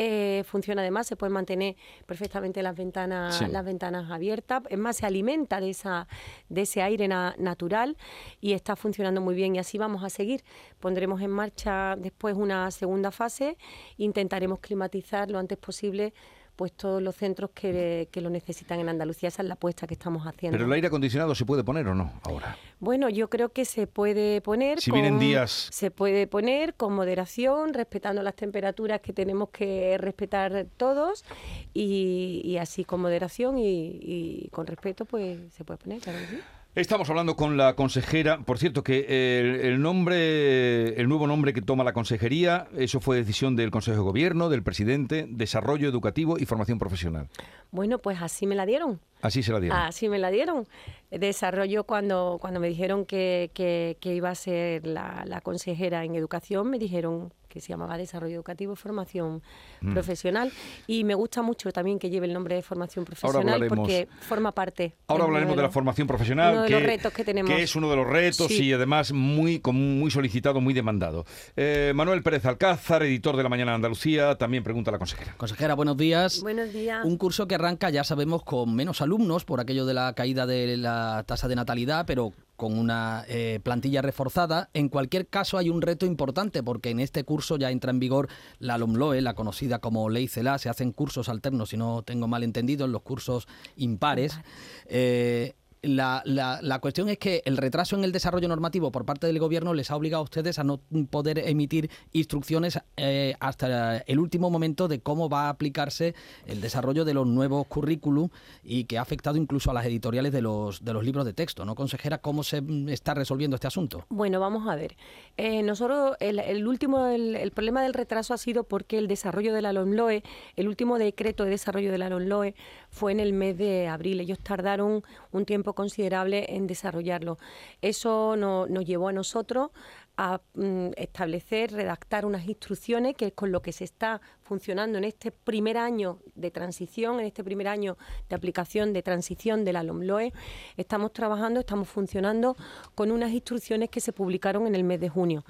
Eh, 0.00 0.44
funciona 0.46 0.82
además, 0.82 1.08
se 1.08 1.16
pueden 1.16 1.32
mantener 1.32 1.74
perfectamente 2.06 2.62
las 2.62 2.76
ventanas, 2.76 3.40
las 3.48 3.64
ventanas 3.64 4.10
abiertas. 4.10 4.62
Es 4.70 4.78
más, 4.78 4.96
se 4.96 5.06
alimenta 5.06 5.60
de 5.60 5.70
esa, 5.70 6.06
de 6.48 6.62
ese 6.62 6.82
aire 6.82 7.08
natural 7.08 7.96
y 8.40 8.52
está 8.52 8.76
funcionando 8.76 9.20
muy 9.20 9.34
bien. 9.34 9.56
Y 9.56 9.58
así 9.58 9.76
vamos 9.76 10.04
a 10.04 10.10
seguir. 10.10 10.44
Pondremos 10.78 11.20
en 11.20 11.30
marcha 11.30 11.96
después 11.96 12.36
una 12.36 12.70
segunda 12.70 13.10
fase. 13.10 13.58
Intentaremos 13.96 14.60
climatizar 14.60 15.30
lo 15.30 15.38
antes 15.38 15.58
posible 15.58 16.14
pues 16.58 16.72
todos 16.72 17.00
los 17.00 17.14
centros 17.14 17.50
que, 17.54 18.08
lo 18.14 18.30
necesitan 18.30 18.80
en 18.80 18.88
Andalucía. 18.88 19.28
Esa 19.28 19.42
es 19.42 19.48
la 19.48 19.54
apuesta 19.54 19.86
que 19.86 19.94
estamos 19.94 20.26
haciendo. 20.26 20.56
¿Pero 20.56 20.66
el 20.66 20.72
aire 20.72 20.88
acondicionado 20.88 21.32
se 21.36 21.44
puede 21.44 21.62
poner 21.62 21.86
o 21.86 21.94
no 21.94 22.12
ahora? 22.24 22.56
Bueno, 22.80 23.08
yo 23.08 23.30
creo 23.30 23.50
que 23.50 23.64
se 23.64 23.86
puede 23.86 24.40
poner. 24.40 24.80
Si 24.80 24.90
vienen 24.90 25.20
días. 25.20 25.68
Se 25.70 25.92
puede 25.92 26.26
poner 26.26 26.74
con 26.74 26.94
moderación, 26.94 27.74
respetando 27.74 28.24
las 28.24 28.34
temperaturas 28.34 29.00
que 29.00 29.12
tenemos 29.12 29.50
que 29.50 29.98
respetar 29.98 30.66
todos 30.76 31.24
y, 31.72 32.56
así 32.60 32.84
con 32.84 33.02
moderación 33.02 33.54
y, 33.56 34.48
con 34.50 34.66
respeto, 34.66 35.04
pues 35.04 35.38
se 35.54 35.64
puede 35.64 35.78
poner, 35.78 36.00
claro 36.00 36.18
que 36.18 36.26
sí. 36.26 36.40
Estamos 36.74 37.10
hablando 37.10 37.34
con 37.34 37.56
la 37.56 37.74
consejera. 37.74 38.38
Por 38.38 38.58
cierto, 38.58 38.84
que 38.84 39.40
el, 39.64 39.82
nombre, 39.82 41.00
el 41.00 41.08
nuevo 41.08 41.26
nombre 41.26 41.52
que 41.52 41.60
toma 41.60 41.82
la 41.82 41.92
consejería, 41.92 42.68
eso 42.76 43.00
fue 43.00 43.16
decisión 43.16 43.56
del 43.56 43.70
Consejo 43.70 43.96
de 43.96 44.02
Gobierno, 44.02 44.48
del 44.48 44.62
presidente, 44.62 45.26
Desarrollo 45.28 45.88
Educativo 45.88 46.38
y 46.38 46.44
Formación 46.44 46.78
Profesional. 46.78 47.28
Bueno, 47.72 47.98
pues 47.98 48.22
así 48.22 48.46
me 48.46 48.54
la 48.54 48.64
dieron. 48.64 49.00
Así 49.22 49.42
se 49.42 49.52
la 49.52 49.60
dieron. 49.60 49.78
Así 49.78 50.08
me 50.08 50.18
la 50.18 50.30
dieron. 50.30 50.68
Desarrollo 51.10 51.84
cuando, 51.84 52.38
cuando 52.40 52.60
me 52.60 52.68
dijeron 52.68 53.06
que, 53.06 53.50
que, 53.54 54.14
iba 54.14 54.30
a 54.30 54.34
ser 54.34 54.86
la, 54.86 55.24
la 55.26 55.40
consejera 55.40 56.04
en 56.04 56.14
educación, 56.14 56.70
me 56.70 56.78
dijeron 56.78 57.32
que 57.48 57.60
se 57.60 57.68
llamaba 57.68 57.96
Desarrollo 57.96 58.34
Educativo 58.34 58.76
Formación 58.76 59.42
mm. 59.80 59.92
Profesional. 59.92 60.52
Y 60.86 61.04
me 61.04 61.14
gusta 61.14 61.42
mucho 61.42 61.72
también 61.72 61.98
que 61.98 62.10
lleve 62.10 62.26
el 62.26 62.32
nombre 62.32 62.54
de 62.54 62.62
Formación 62.62 63.04
Profesional 63.04 63.66
porque 63.68 64.08
forma 64.20 64.52
parte. 64.52 64.94
Ahora 65.08 65.24
hablaremos 65.24 65.56
de, 65.56 65.62
la 65.62 65.70
formación 65.70 66.06
profesional, 66.06 66.66
que, 66.66 66.72
los 66.72 66.82
retos 66.82 67.12
que 67.12 67.24
tenemos. 67.24 67.50
Que 67.50 67.62
es 67.62 67.74
uno 67.76 67.90
de 67.90 67.96
los 67.96 68.06
retos 68.06 68.50
y 68.50 68.72
además 68.72 69.12
muy, 69.12 69.60
muy 69.72 70.10
solicitado, 70.10 70.60
muy 70.60 70.74
demandado. 70.74 71.24
Eh, 71.56 71.92
Manuel 71.94 72.22
Pérez 72.22 72.44
Alcázar, 72.44 73.02
editor 73.02 73.36
de 73.36 73.42
La 73.42 73.48
Mañana 73.48 73.72
de 73.72 73.76
Andalucía, 73.76 74.36
también 74.36 74.62
pregunta 74.62 74.90
a 74.90 74.92
la 74.92 74.98
consejera. 74.98 75.34
Consejera, 75.36 75.74
buenos 75.74 75.96
días. 75.96 76.40
Buenos 76.42 76.72
días. 76.72 77.04
Un 77.04 77.16
curso 77.16 77.48
que 77.48 77.54
arranca, 77.54 77.90
ya 77.90 78.04
sabemos, 78.04 78.42
con 78.42 78.74
menos 78.74 79.00
alumnos 79.00 79.44
por 79.44 79.60
aquello 79.60 79.86
de 79.86 79.94
la 79.94 80.12
caída 80.12 80.46
de 80.46 80.76
la 80.76 81.24
tasa 81.26 81.48
de 81.48 81.56
natalidad, 81.56 82.04
pero 82.06 82.32
con 82.58 82.76
una 82.76 83.24
eh, 83.28 83.60
plantilla 83.62 84.02
reforzada. 84.02 84.68
En 84.74 84.88
cualquier 84.88 85.28
caso 85.28 85.58
hay 85.58 85.70
un 85.70 85.80
reto 85.80 86.04
importante 86.06 86.64
porque 86.64 86.90
en 86.90 86.98
este 86.98 87.22
curso 87.22 87.56
ya 87.56 87.70
entra 87.70 87.92
en 87.92 88.00
vigor 88.00 88.28
la 88.58 88.76
LOMLOE, 88.76 89.20
la 89.20 89.34
conocida 89.34 89.78
como 89.78 90.10
Ley 90.10 90.26
CELA. 90.26 90.58
Se 90.58 90.68
hacen 90.68 90.90
cursos 90.90 91.28
alternos, 91.28 91.68
si 91.68 91.76
no 91.76 92.02
tengo 92.02 92.26
mal 92.26 92.42
entendido, 92.42 92.84
en 92.86 92.90
los 92.92 93.02
cursos 93.02 93.46
impares. 93.76 94.40
Eh, 94.86 95.54
la, 95.82 96.22
la, 96.24 96.78
cuestión 96.80 97.08
es 97.08 97.18
que 97.18 97.42
el 97.44 97.56
retraso 97.56 97.96
en 97.96 98.04
el 98.04 98.12
desarrollo 98.12 98.48
normativo 98.48 98.90
por 98.90 99.04
parte 99.04 99.26
del 99.26 99.38
gobierno 99.38 99.74
les 99.74 99.90
ha 99.90 99.96
obligado 99.96 100.22
a 100.22 100.24
ustedes 100.24 100.58
a 100.58 100.64
no 100.64 100.80
poder 101.10 101.38
emitir 101.38 101.90
instrucciones 102.12 102.78
eh, 102.96 103.34
hasta 103.40 103.98
el 103.98 104.18
último 104.18 104.50
momento 104.50 104.88
de 104.88 105.00
cómo 105.00 105.28
va 105.28 105.46
a 105.46 105.48
aplicarse 105.50 106.14
el 106.46 106.60
desarrollo 106.60 107.04
de 107.04 107.14
los 107.14 107.26
nuevos 107.26 107.66
currículum 107.66 108.28
y 108.62 108.84
que 108.84 108.98
ha 108.98 109.02
afectado 109.02 109.36
incluso 109.36 109.70
a 109.70 109.74
las 109.74 109.86
editoriales 109.86 110.32
de 110.32 110.42
los, 110.42 110.84
de 110.84 110.92
los 110.92 111.04
libros 111.04 111.24
de 111.24 111.32
texto. 111.32 111.64
¿No, 111.64 111.74
consejera? 111.74 112.18
¿Cómo 112.18 112.42
se 112.42 112.62
está 112.88 113.14
resolviendo 113.14 113.54
este 113.54 113.66
asunto? 113.66 114.04
Bueno, 114.08 114.40
vamos 114.40 114.68
a 114.68 114.74
ver. 114.74 114.96
Eh, 115.36 115.62
nosotros, 115.62 116.16
el, 116.20 116.66
último, 116.66 117.06
el, 117.06 117.36
el, 117.36 117.50
problema 117.52 117.82
del 117.82 117.94
retraso 117.94 118.34
ha 118.34 118.38
sido 118.38 118.64
porque 118.64 118.98
el 118.98 119.06
desarrollo 119.06 119.54
de 119.54 119.62
la 119.62 119.72
LOMLOE, 119.72 120.22
el 120.56 120.68
último 120.68 120.98
decreto 120.98 121.44
de 121.44 121.50
desarrollo 121.50 121.92
de 121.92 121.98
la 121.98 122.08
LOMLOE 122.08 122.54
fue 122.90 123.12
en 123.12 123.20
el 123.20 123.32
mes 123.32 123.56
de 123.56 123.86
abril. 123.86 124.20
Ellos 124.20 124.38
tardaron 124.38 125.02
un 125.30 125.44
tiempo 125.44 125.74
considerable 125.78 126.44
en 126.56 126.66
desarrollarlo. 126.66 127.38
Eso 127.82 128.34
no, 128.36 128.66
nos 128.66 128.84
llevó 128.84 129.06
a 129.06 129.12
nosotros 129.12 129.70
a 130.16 130.40
mm, 130.54 130.88
establecer, 130.96 131.70
redactar 131.70 132.26
unas 132.26 132.48
instrucciones 132.48 133.14
que 133.14 133.26
es 133.26 133.32
con 133.32 133.52
lo 133.52 133.62
que 133.62 133.72
se 133.72 133.84
está 133.84 134.20
funcionando 134.42 134.98
en 134.98 135.04
este 135.04 135.30
primer 135.30 135.78
año 135.78 136.18
de 136.34 136.50
transición, 136.50 137.20
en 137.20 137.26
este 137.26 137.44
primer 137.44 137.68
año 137.68 137.96
de 138.28 138.34
aplicación 138.34 138.92
de 138.92 139.04
transición 139.04 139.64
de 139.64 139.72
la 139.72 139.84
LOMLOE. 139.84 140.32
Estamos 140.76 141.12
trabajando, 141.12 141.60
estamos 141.60 141.88
funcionando 141.88 142.56
con 142.96 143.12
unas 143.12 143.30
instrucciones 143.30 143.88
que 143.88 144.00
se 144.00 144.12
publicaron 144.12 144.66
en 144.66 144.74
el 144.74 144.82
mes 144.82 144.98
de 144.98 145.08
junio 145.08 145.44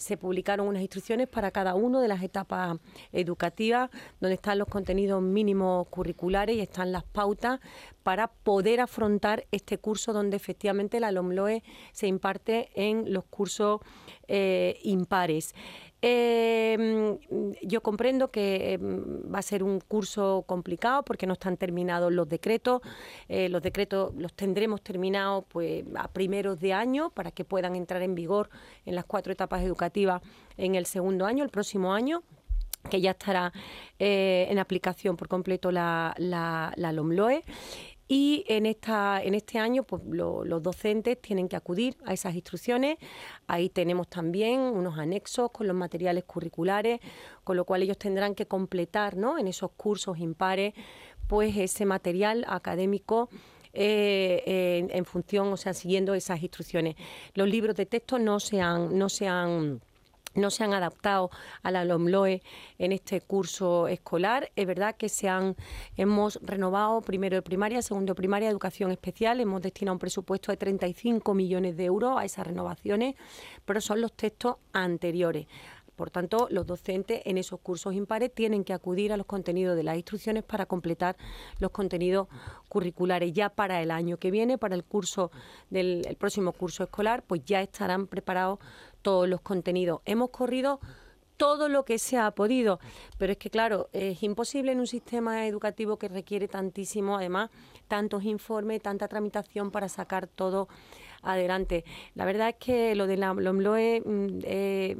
se 0.00 0.16
publicaron 0.16 0.66
unas 0.66 0.80
instrucciones 0.80 1.28
para 1.28 1.50
cada 1.50 1.74
una 1.74 2.00
de 2.00 2.08
las 2.08 2.22
etapas 2.22 2.78
educativas, 3.12 3.90
donde 4.18 4.34
están 4.36 4.58
los 4.58 4.66
contenidos 4.66 5.20
mínimos 5.20 5.86
curriculares 5.88 6.56
y 6.56 6.60
están 6.60 6.90
las 6.90 7.04
pautas 7.04 7.60
para 8.02 8.28
poder 8.28 8.80
afrontar 8.80 9.46
este 9.50 9.76
curso 9.76 10.14
donde 10.14 10.38
efectivamente 10.38 11.00
la 11.00 11.12
LOMLOE 11.12 11.62
se 11.92 12.06
imparte 12.06 12.70
en 12.74 13.12
los 13.12 13.24
cursos 13.24 13.80
eh, 14.26 14.78
impares. 14.84 15.54
Eh, 16.02 17.18
yo 17.62 17.82
comprendo 17.82 18.30
que 18.30 18.74
em, 18.74 19.22
va 19.32 19.40
a 19.40 19.42
ser 19.42 19.62
un 19.62 19.80
curso 19.80 20.44
complicado 20.46 21.02
porque 21.02 21.26
no 21.26 21.34
están 21.34 21.56
terminados 21.56 22.12
los 22.12 22.28
decretos. 22.28 22.80
Eh, 23.28 23.48
los 23.48 23.62
decretos 23.62 24.14
los 24.16 24.32
tendremos 24.34 24.82
terminados 24.82 25.44
pues, 25.48 25.84
a 25.96 26.08
primeros 26.08 26.58
de 26.60 26.72
año 26.72 27.10
para 27.10 27.30
que 27.30 27.44
puedan 27.44 27.76
entrar 27.76 28.02
en 28.02 28.14
vigor 28.14 28.50
en 28.86 28.94
las 28.94 29.04
cuatro 29.04 29.32
etapas 29.32 29.62
educativas 29.62 30.22
en 30.56 30.74
el 30.74 30.86
segundo 30.86 31.26
año, 31.26 31.44
el 31.44 31.50
próximo 31.50 31.92
año 31.92 32.22
que 32.88 33.00
ya 33.00 33.10
estará 33.10 33.52
eh, 33.98 34.46
en 34.48 34.58
aplicación 34.58 35.16
por 35.16 35.28
completo 35.28 35.70
la, 35.70 36.14
la, 36.16 36.72
la 36.76 36.92
LOMLOE 36.92 37.44
y 38.12 38.44
en, 38.48 38.66
esta, 38.66 39.22
en 39.22 39.34
este 39.34 39.60
año 39.60 39.84
pues, 39.84 40.02
los 40.04 40.62
docentes 40.64 41.22
tienen 41.22 41.48
que 41.48 41.54
acudir 41.54 41.96
a 42.04 42.12
esas 42.12 42.34
instrucciones. 42.34 42.98
Ahí 43.46 43.68
tenemos 43.68 44.08
también 44.08 44.58
unos 44.58 44.98
anexos 44.98 45.52
con 45.52 45.68
los 45.68 45.76
materiales 45.76 46.24
curriculares, 46.24 46.98
con 47.44 47.56
lo 47.56 47.64
cual 47.64 47.84
ellos 47.84 47.98
tendrán 47.98 48.34
que 48.34 48.46
completar 48.46 49.16
¿no? 49.16 49.38
en 49.38 49.46
esos 49.46 49.70
cursos 49.76 50.18
impares 50.18 50.74
pues 51.28 51.56
ese 51.56 51.86
material 51.86 52.44
académico 52.48 53.28
eh, 53.72 54.88
en, 54.90 55.04
función, 55.04 55.52
o 55.52 55.56
sea, 55.56 55.72
siguiendo 55.72 56.14
esas 56.14 56.42
instrucciones. 56.42 56.96
Los 57.34 57.48
libros 57.48 57.76
de 57.76 57.86
texto 57.86 58.18
no 58.18 58.40
se 58.40 58.56
no 58.56 59.08
se 59.08 59.28
han 59.28 59.80
no 60.34 60.50
se 60.50 60.64
han 60.64 60.74
adaptado 60.74 61.30
a 61.62 61.70
la 61.70 61.84
LOMLOE 61.84 62.42
en 62.78 62.92
este 62.92 63.20
curso 63.20 63.88
escolar. 63.88 64.50
Es 64.56 64.66
verdad 64.66 64.96
que 64.96 65.08
se 65.08 65.28
han, 65.28 65.56
hemos 65.96 66.38
renovado 66.42 67.00
primero 67.00 67.36
de 67.36 67.42
primaria, 67.42 67.82
segundo 67.82 68.12
de 68.12 68.16
primaria, 68.16 68.48
educación 68.48 68.90
especial. 68.90 69.40
Hemos 69.40 69.62
destinado 69.62 69.94
un 69.94 69.98
presupuesto 69.98 70.52
de 70.52 70.56
35 70.56 71.34
millones 71.34 71.76
de 71.76 71.84
euros 71.84 72.18
a 72.18 72.24
esas 72.24 72.46
renovaciones, 72.46 73.14
pero 73.64 73.80
son 73.80 74.00
los 74.00 74.12
textos 74.12 74.56
anteriores. 74.72 75.46
Por 76.00 76.10
tanto, 76.10 76.48
los 76.50 76.66
docentes 76.66 77.20
en 77.26 77.36
esos 77.36 77.60
cursos 77.60 77.92
impares 77.92 78.32
tienen 78.34 78.64
que 78.64 78.72
acudir 78.72 79.12
a 79.12 79.18
los 79.18 79.26
contenidos 79.26 79.76
de 79.76 79.82
las 79.82 79.96
instrucciones 79.96 80.42
para 80.42 80.64
completar 80.64 81.14
los 81.58 81.72
contenidos 81.72 82.26
curriculares. 82.70 83.34
Ya 83.34 83.50
para 83.50 83.82
el 83.82 83.90
año 83.90 84.16
que 84.16 84.30
viene, 84.30 84.56
para 84.56 84.74
el 84.76 84.82
curso 84.82 85.30
del 85.68 86.06
el 86.06 86.16
próximo 86.16 86.52
curso 86.52 86.84
escolar, 86.84 87.22
pues 87.22 87.44
ya 87.44 87.60
estarán 87.60 88.06
preparados 88.06 88.60
todos 89.02 89.28
los 89.28 89.40
contenidos. 89.40 90.00
Hemos 90.04 90.30
corrido 90.30 90.80
todo 91.40 91.70
lo 91.70 91.86
que 91.86 91.98
se 91.98 92.18
ha 92.18 92.30
podido, 92.32 92.80
pero 93.16 93.32
es 93.32 93.38
que 93.38 93.48
claro, 93.48 93.88
es 93.94 94.22
imposible 94.22 94.72
en 94.72 94.80
un 94.80 94.86
sistema 94.86 95.46
educativo 95.46 95.96
que 95.96 96.08
requiere 96.08 96.48
tantísimo, 96.48 97.16
además, 97.16 97.48
tantos 97.88 98.24
informes, 98.24 98.82
tanta 98.82 99.08
tramitación 99.08 99.70
para 99.70 99.88
sacar 99.88 100.26
todo 100.26 100.68
adelante. 101.22 101.86
La 102.14 102.26
verdad 102.26 102.50
es 102.50 102.56
que 102.56 102.94
lo 102.94 103.06
de 103.06 103.16
la 103.16 103.32
LOMLOE, 103.32 104.02
mm, 104.04 104.38
eh, 104.44 104.96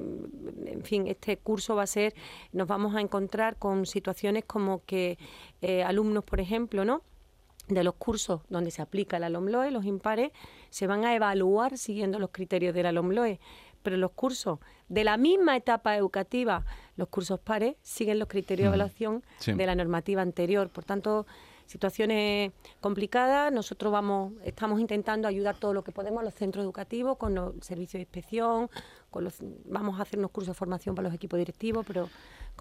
en 0.64 0.82
fin, 0.82 1.06
este 1.08 1.36
curso 1.36 1.76
va 1.76 1.82
a 1.82 1.86
ser, 1.86 2.14
nos 2.52 2.66
vamos 2.66 2.94
a 2.94 3.02
encontrar 3.02 3.58
con 3.58 3.84
situaciones 3.84 4.44
como 4.46 4.82
que 4.86 5.18
eh, 5.60 5.82
alumnos, 5.82 6.24
por 6.24 6.40
ejemplo, 6.40 6.86
¿no? 6.86 7.02
de 7.68 7.84
los 7.84 7.94
cursos 7.94 8.40
donde 8.48 8.70
se 8.70 8.82
aplica 8.82 9.18
la 9.18 9.28
LOMLOE, 9.28 9.70
los 9.70 9.84
impares, 9.84 10.32
se 10.70 10.86
van 10.86 11.04
a 11.04 11.14
evaluar 11.14 11.78
siguiendo 11.78 12.18
los 12.18 12.30
criterios 12.30 12.74
de 12.74 12.82
la 12.82 12.90
LOMLOE 12.90 13.38
pero 13.82 13.96
los 13.96 14.12
cursos 14.12 14.58
de 14.88 15.04
la 15.04 15.16
misma 15.16 15.56
etapa 15.56 15.96
educativa, 15.96 16.64
los 16.96 17.08
cursos 17.08 17.40
pares, 17.40 17.76
siguen 17.82 18.18
los 18.18 18.28
criterios 18.28 18.64
de 18.64 18.76
evaluación 18.76 19.22
de 19.46 19.66
la 19.66 19.74
normativa 19.74 20.22
anterior. 20.22 20.68
Por 20.68 20.84
tanto, 20.84 21.26
situaciones 21.70 22.52
complicadas. 22.80 23.52
Nosotros 23.52 23.92
vamos, 23.92 24.32
estamos 24.44 24.80
intentando 24.80 25.28
ayudar 25.28 25.56
todo 25.56 25.72
lo 25.72 25.84
que 25.84 25.92
podemos 25.92 26.20
a 26.20 26.24
los 26.24 26.34
centros 26.34 26.64
educativos 26.64 27.16
con 27.16 27.34
los 27.34 27.54
servicios 27.60 27.94
de 27.94 28.00
inspección, 28.00 28.68
con 29.10 29.24
los, 29.24 29.34
vamos 29.66 29.98
a 29.98 30.02
hacer 30.02 30.18
unos 30.18 30.30
cursos 30.30 30.54
de 30.54 30.58
formación 30.58 30.94
para 30.94 31.08
los 31.08 31.14
equipos 31.14 31.38
directivos, 31.38 31.84
pero 31.86 32.08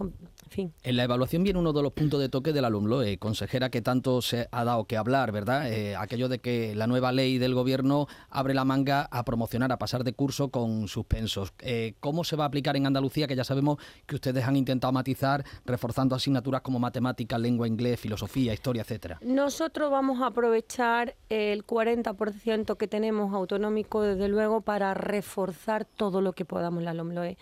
en 0.05 0.13
fin. 0.49 0.73
En 0.83 0.95
la 0.95 1.03
evaluación 1.03 1.43
viene 1.43 1.59
uno 1.59 1.73
de 1.73 1.83
los 1.83 1.91
puntos 1.91 2.19
de 2.19 2.29
toque 2.29 2.53
del 2.53 2.65
alumno, 2.65 3.01
eh, 3.01 3.17
consejera, 3.17 3.69
que 3.69 3.81
tanto 3.81 4.21
se 4.21 4.47
ha 4.51 4.63
dado 4.63 4.85
que 4.85 4.97
hablar, 4.97 5.31
¿verdad? 5.31 5.71
Eh, 5.71 5.95
aquello 5.95 6.29
de 6.29 6.39
que 6.39 6.73
la 6.75 6.87
nueva 6.87 7.11
ley 7.11 7.37
del 7.37 7.53
gobierno 7.53 8.07
abre 8.29 8.53
la 8.53 8.65
manga 8.65 9.07
a 9.11 9.25
promocionar, 9.25 9.71
a 9.71 9.77
pasar 9.77 10.03
de 10.03 10.13
curso 10.13 10.49
con 10.49 10.87
suspensos. 10.87 11.53
Eh, 11.59 11.95
¿Cómo 11.99 12.23
se 12.23 12.35
va 12.35 12.45
a 12.45 12.47
aplicar 12.47 12.77
en 12.77 12.87
Andalucía? 12.87 13.27
Que 13.27 13.35
ya 13.35 13.43
sabemos 13.43 13.77
que 14.05 14.15
ustedes 14.15 14.45
han 14.45 14.55
intentado 14.55 14.93
matizar, 14.93 15.43
reforzando 15.65 16.15
asignaturas 16.15 16.61
como 16.61 16.79
matemática, 16.79 17.37
lengua, 17.37 17.67
inglés, 17.67 17.99
filosofía, 17.99 18.53
historia, 18.53 18.83
etcétera. 18.83 19.19
Nosotros 19.21 19.91
vamos 19.91 20.21
a 20.21 20.27
aprovechar 20.27 21.15
el 21.27 21.65
40% 21.65 22.77
que 22.77 22.87
tenemos 22.87 23.33
autonómico, 23.33 24.01
desde 24.01 24.29
luego, 24.29 24.61
para 24.61 24.93
reforzar 24.93 25.85
todo 25.85 26.21
lo 26.21 26.33
que 26.33 26.38
podamos 26.45 26.83
la 26.83 26.93
LOMLOE. 26.93 27.37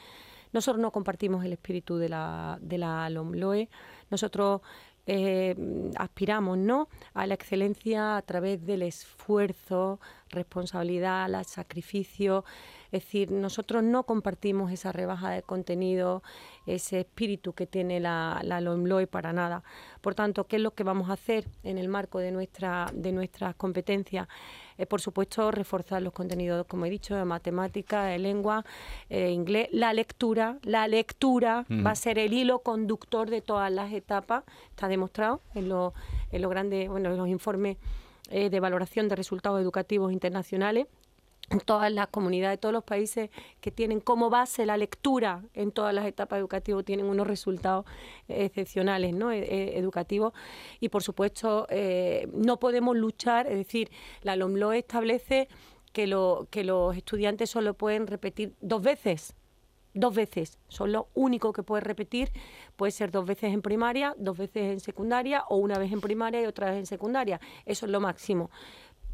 Nosotros 0.53 0.81
no 0.81 0.91
compartimos 0.91 1.43
el 1.43 1.53
espíritu 1.53 1.97
de 1.97 2.09
la, 2.09 2.57
de 2.61 2.77
la 2.77 3.09
LOMLOE. 3.09 3.69
Nosotros 4.09 4.61
eh, 5.05 5.55
aspiramos 5.95 6.57
¿no? 6.57 6.89
a 7.13 7.25
la 7.25 7.33
excelencia 7.33 8.17
a 8.17 8.21
través 8.21 8.65
del 8.65 8.81
esfuerzo, 8.81 9.99
responsabilidad, 10.29 11.33
el 11.33 11.45
sacrificio. 11.45 12.43
Es 12.91 13.03
decir, 13.03 13.31
nosotros 13.31 13.83
no 13.83 14.03
compartimos 14.03 14.71
esa 14.71 14.91
rebaja 14.91 15.29
de 15.29 15.41
contenido, 15.41 16.23
ese 16.65 17.01
espíritu 17.01 17.53
que 17.53 17.67
tiene 17.67 17.99
la, 17.99 18.39
la 18.43 18.61
LOMLOE 18.61 19.07
para 19.07 19.33
nada. 19.33 19.63
Por 20.01 20.15
tanto, 20.15 20.45
¿qué 20.45 20.55
es 20.55 20.61
lo 20.61 20.71
que 20.71 20.83
vamos 20.83 21.09
a 21.09 21.13
hacer 21.13 21.47
en 21.63 21.77
el 21.77 21.89
marco 21.89 22.19
de, 22.19 22.31
nuestra, 22.31 22.89
de 22.93 23.11
nuestras 23.11 23.55
competencias? 23.55 24.27
Eh, 24.77 24.85
por 24.85 25.01
supuesto, 25.01 25.51
reforzar 25.51 26.01
los 26.01 26.13
contenidos, 26.13 26.65
como 26.67 26.85
he 26.85 26.89
dicho, 26.89 27.15
de 27.15 27.25
matemática, 27.25 28.05
de 28.05 28.19
lengua, 28.19 28.63
eh, 29.09 29.31
inglés. 29.31 29.69
La 29.71 29.93
lectura, 29.93 30.59
la 30.63 30.87
lectura 30.87 31.65
va 31.85 31.91
a 31.91 31.95
ser 31.95 32.19
el 32.19 32.33
hilo 32.33 32.59
conductor 32.59 33.29
de 33.29 33.41
todas 33.41 33.71
las 33.71 33.91
etapas, 33.91 34.43
está 34.69 34.87
demostrado 34.87 35.41
en, 35.55 35.69
lo, 35.69 35.93
en 36.31 36.41
los 36.41 36.51
grandes, 36.51 36.89
bueno, 36.89 37.09
en 37.11 37.17
los 37.17 37.27
informes 37.27 37.77
eh, 38.29 38.49
de 38.49 38.59
valoración 38.59 39.07
de 39.07 39.15
resultados 39.15 39.61
educativos 39.61 40.11
internacionales 40.11 40.87
todas 41.65 41.91
las 41.91 42.07
comunidades, 42.07 42.59
todos 42.59 42.73
los 42.73 42.83
países 42.83 43.29
que 43.61 43.71
tienen 43.71 44.01
como 44.01 44.29
base 44.29 44.65
la 44.65 44.75
lectura 44.75 45.43
en 45.53 45.71
todas 45.71 45.93
las 45.93 46.05
etapas 46.05 46.39
educativas 46.39 46.83
tienen 46.83 47.05
unos 47.05 47.25
resultados 47.25 47.85
excepcionales 48.27 49.13
¿no? 49.13 49.31
E, 49.31 49.39
e, 49.39 49.79
educativos 49.79 50.33
y 50.79 50.89
por 50.89 51.03
supuesto 51.03 51.65
eh, 51.69 52.27
no 52.33 52.59
podemos 52.59 52.97
luchar, 52.97 53.47
es 53.47 53.57
decir, 53.57 53.89
la 54.21 54.35
LOMLOE 54.35 54.79
establece 54.79 55.47
que, 55.93 56.05
lo, 56.05 56.47
que 56.51 56.63
los 56.63 56.95
estudiantes 56.97 57.49
solo 57.49 57.73
pueden 57.73 58.07
repetir 58.07 58.53
dos 58.61 58.81
veces 58.81 59.33
dos 59.93 60.13
veces. 60.13 60.59
Son 60.67 60.91
lo 60.91 61.07
único 61.15 61.51
que 61.53 61.63
puede 61.63 61.81
repetir. 61.81 62.31
Puede 62.75 62.91
ser 62.91 63.09
dos 63.09 63.25
veces 63.25 63.51
en 63.51 63.63
primaria, 63.63 64.13
dos 64.19 64.37
veces 64.37 64.71
en 64.71 64.79
secundaria 64.79 65.43
o 65.49 65.57
una 65.57 65.79
vez 65.79 65.91
en 65.91 66.01
primaria 66.01 66.39
y 66.41 66.45
otra 66.45 66.69
vez 66.69 66.77
en 66.77 66.85
secundaria. 66.85 67.39
Eso 67.65 67.87
es 67.87 67.91
lo 67.91 67.99
máximo 67.99 68.51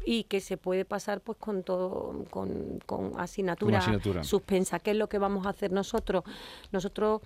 y 0.04 0.24
que 0.24 0.40
se 0.40 0.56
puede 0.56 0.84
pasar 0.84 1.20
pues 1.20 1.38
con 1.38 1.62
todo 1.62 2.24
con, 2.30 2.80
con 2.86 3.12
asignatura, 3.18 3.80
suspensa. 4.22 4.78
¿Qué 4.78 4.92
es 4.92 4.96
lo 4.96 5.08
que 5.08 5.18
vamos 5.18 5.46
a 5.46 5.50
hacer 5.50 5.72
nosotros? 5.72 6.24
Nosotros 6.72 7.22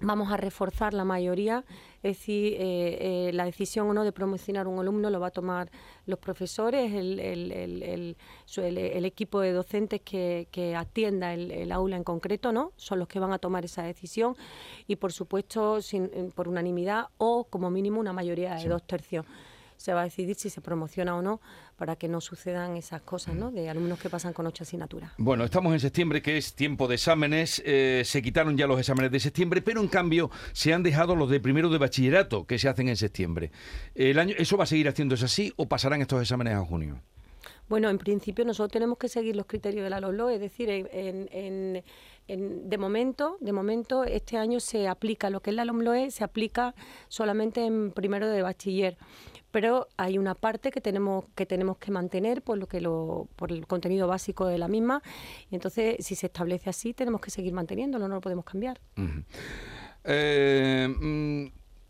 vamos 0.00 0.30
a 0.30 0.36
reforzar 0.36 0.92
la 0.92 1.04
mayoría, 1.04 1.64
es 2.02 2.18
decir, 2.18 2.54
eh, 2.54 3.28
eh, 3.28 3.30
la 3.32 3.44
decisión 3.44 3.88
o 3.88 3.94
no 3.94 4.04
de 4.04 4.12
promocionar 4.12 4.68
un 4.68 4.78
alumno 4.78 5.08
lo 5.08 5.20
va 5.20 5.28
a 5.28 5.30
tomar 5.30 5.70
los 6.04 6.18
profesores, 6.18 6.92
el, 6.92 7.18
el, 7.18 7.52
el, 7.52 8.16
el 8.56 9.04
equipo 9.04 9.40
de 9.40 9.52
docentes 9.52 10.02
que, 10.02 10.48
que 10.50 10.76
atienda 10.76 11.32
el, 11.32 11.72
aula 11.72 11.96
en 11.96 12.04
concreto, 12.04 12.52
¿no? 12.52 12.72
Son 12.76 12.98
los 12.98 13.08
que 13.08 13.18
van 13.18 13.32
a 13.32 13.38
tomar 13.38 13.64
esa 13.64 13.82
decisión 13.82 14.36
y, 14.86 14.96
por 14.96 15.12
supuesto, 15.12 15.80
sin, 15.80 16.10
por 16.34 16.48
unanimidad 16.48 17.06
o, 17.18 17.44
como 17.44 17.70
mínimo, 17.70 17.98
una 17.98 18.12
mayoría 18.12 18.54
de 18.54 18.68
dos 18.68 18.82
tercios 18.86 19.24
se 19.76 19.92
va 19.92 20.02
a 20.02 20.04
decidir 20.04 20.36
si 20.36 20.50
se 20.50 20.60
promociona 20.60 21.16
o 21.16 21.22
no 21.22 21.40
para 21.76 21.96
que 21.96 22.08
no 22.08 22.20
sucedan 22.20 22.76
esas 22.76 23.02
cosas, 23.02 23.34
¿no? 23.34 23.50
De 23.50 23.68
alumnos 23.68 23.98
que 23.98 24.08
pasan 24.08 24.32
con 24.32 24.46
ocho 24.46 24.64
asignaturas. 24.64 25.12
Bueno, 25.18 25.44
estamos 25.44 25.72
en 25.72 25.80
septiembre, 25.80 26.22
que 26.22 26.36
es 26.36 26.54
tiempo 26.54 26.88
de 26.88 26.94
exámenes. 26.94 27.62
Eh, 27.64 28.02
se 28.04 28.22
quitaron 28.22 28.56
ya 28.56 28.66
los 28.66 28.78
exámenes 28.78 29.10
de 29.10 29.20
septiembre, 29.20 29.62
pero 29.62 29.80
en 29.80 29.88
cambio 29.88 30.30
se 30.52 30.72
han 30.72 30.82
dejado 30.82 31.16
los 31.16 31.30
de 31.30 31.40
primero 31.40 31.68
de 31.68 31.78
bachillerato 31.78 32.46
que 32.46 32.58
se 32.58 32.68
hacen 32.68 32.88
en 32.88 32.96
septiembre. 32.96 33.50
El 33.94 34.18
año, 34.18 34.34
¿Eso 34.38 34.56
va 34.56 34.64
a 34.64 34.66
seguir 34.66 34.88
haciéndose 34.88 35.24
así 35.24 35.52
o 35.56 35.66
pasarán 35.66 36.00
estos 36.00 36.20
exámenes 36.20 36.54
a 36.54 36.64
junio? 36.64 37.00
Bueno, 37.68 37.90
en 37.90 37.98
principio 37.98 38.44
nosotros 38.44 38.70
tenemos 38.70 38.96
que 38.96 39.08
seguir 39.08 39.34
los 39.34 39.46
criterios 39.46 39.82
de 39.82 39.90
la 39.90 39.98
LOLO, 39.98 40.30
es 40.30 40.40
decir, 40.40 40.70
en, 40.70 41.82
de 42.28 42.78
momento, 42.78 43.38
de 43.40 43.52
momento 43.52 44.04
este 44.04 44.36
año 44.36 44.60
se 44.60 44.88
aplica 44.88 45.30
lo 45.30 45.40
que 45.40 45.50
es 45.50 45.56
la 45.56 45.64
LOMLOE, 45.64 46.10
se 46.10 46.24
aplica 46.24 46.74
solamente 47.08 47.64
en 47.64 47.92
primero 47.92 48.28
de 48.28 48.42
bachiller 48.42 48.96
pero 49.50 49.88
hay 49.96 50.18
una 50.18 50.34
parte 50.34 50.70
que 50.70 50.80
tenemos 50.80 51.24
que 51.34 51.46
tenemos 51.46 51.78
que 51.78 51.90
mantener 51.90 52.42
por 52.42 52.58
lo 52.58 52.66
que 52.66 52.80
lo 52.80 53.28
por 53.36 53.52
el 53.52 53.66
contenido 53.66 54.06
básico 54.06 54.46
de 54.46 54.58
la 54.58 54.68
misma 54.68 55.02
y 55.50 55.54
entonces 55.54 55.96
si 56.04 56.14
se 56.14 56.26
establece 56.26 56.70
así 56.70 56.92
tenemos 56.92 57.20
que 57.20 57.30
seguir 57.30 57.52
manteniéndolo 57.52 58.08
no 58.08 58.16
lo 58.16 58.20
podemos 58.20 58.44
cambiar 58.44 58.80
eh, 60.04 60.88
mm, 60.88 61.46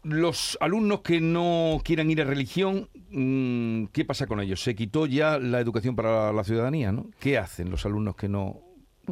los 0.06 0.56
alumnos 0.60 1.00
que 1.00 1.20
no 1.20 1.80
quieran 1.84 2.10
ir 2.10 2.22
a 2.22 2.24
religión, 2.24 2.88
mm, 3.10 3.86
¿qué 3.86 4.04
pasa 4.04 4.26
con 4.26 4.40
ellos? 4.40 4.62
Se 4.62 4.74
quitó 4.74 5.06
ya 5.06 5.38
la 5.38 5.60
educación 5.60 5.96
para 5.96 6.32
la 6.32 6.44
ciudadanía, 6.44 6.92
¿no? 6.92 7.10
¿Qué 7.18 7.38
hacen 7.38 7.70
los 7.70 7.84
alumnos 7.84 8.16
que 8.16 8.28
no 8.28 8.60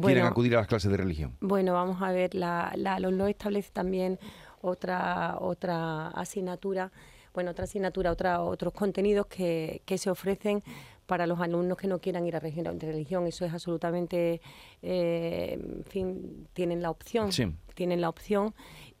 quieren 0.01 0.25
acudir 0.25 0.55
a 0.55 0.59
las 0.59 0.67
clases 0.67 0.89
de 0.89 0.97
religión? 0.97 1.35
Bueno, 1.41 1.73
vamos 1.73 2.01
a 2.01 2.11
ver, 2.11 2.33
la, 2.33 2.73
la 2.77 2.97
establece 3.29 3.71
también 3.73 4.19
otra, 4.61 5.37
otra 5.39 6.07
asignatura 6.07 6.91
bueno, 7.35 7.51
otra 7.51 7.65
asignatura, 7.65 8.11
otra, 8.11 8.41
otros 8.41 8.73
contenidos 8.73 9.27
que, 9.27 9.81
que 9.85 9.99
se 9.99 10.09
ofrecen 10.09 10.63
para 11.05 11.27
los 11.27 11.39
alumnos 11.39 11.77
que 11.77 11.87
no 11.87 11.99
quieran 11.99 12.25
ir 12.25 12.35
a 12.35 12.39
religión. 12.39 12.77
De 12.79 12.87
religión. 12.87 13.27
Eso 13.27 13.45
es 13.45 13.53
absolutamente, 13.53 14.41
eh, 14.81 15.59
en 15.59 15.85
fin, 15.85 16.47
tienen 16.53 16.81
la 16.81 16.89
opción, 16.89 17.29
tienen 17.75 18.01
la 18.01 18.09
opción 18.09 18.55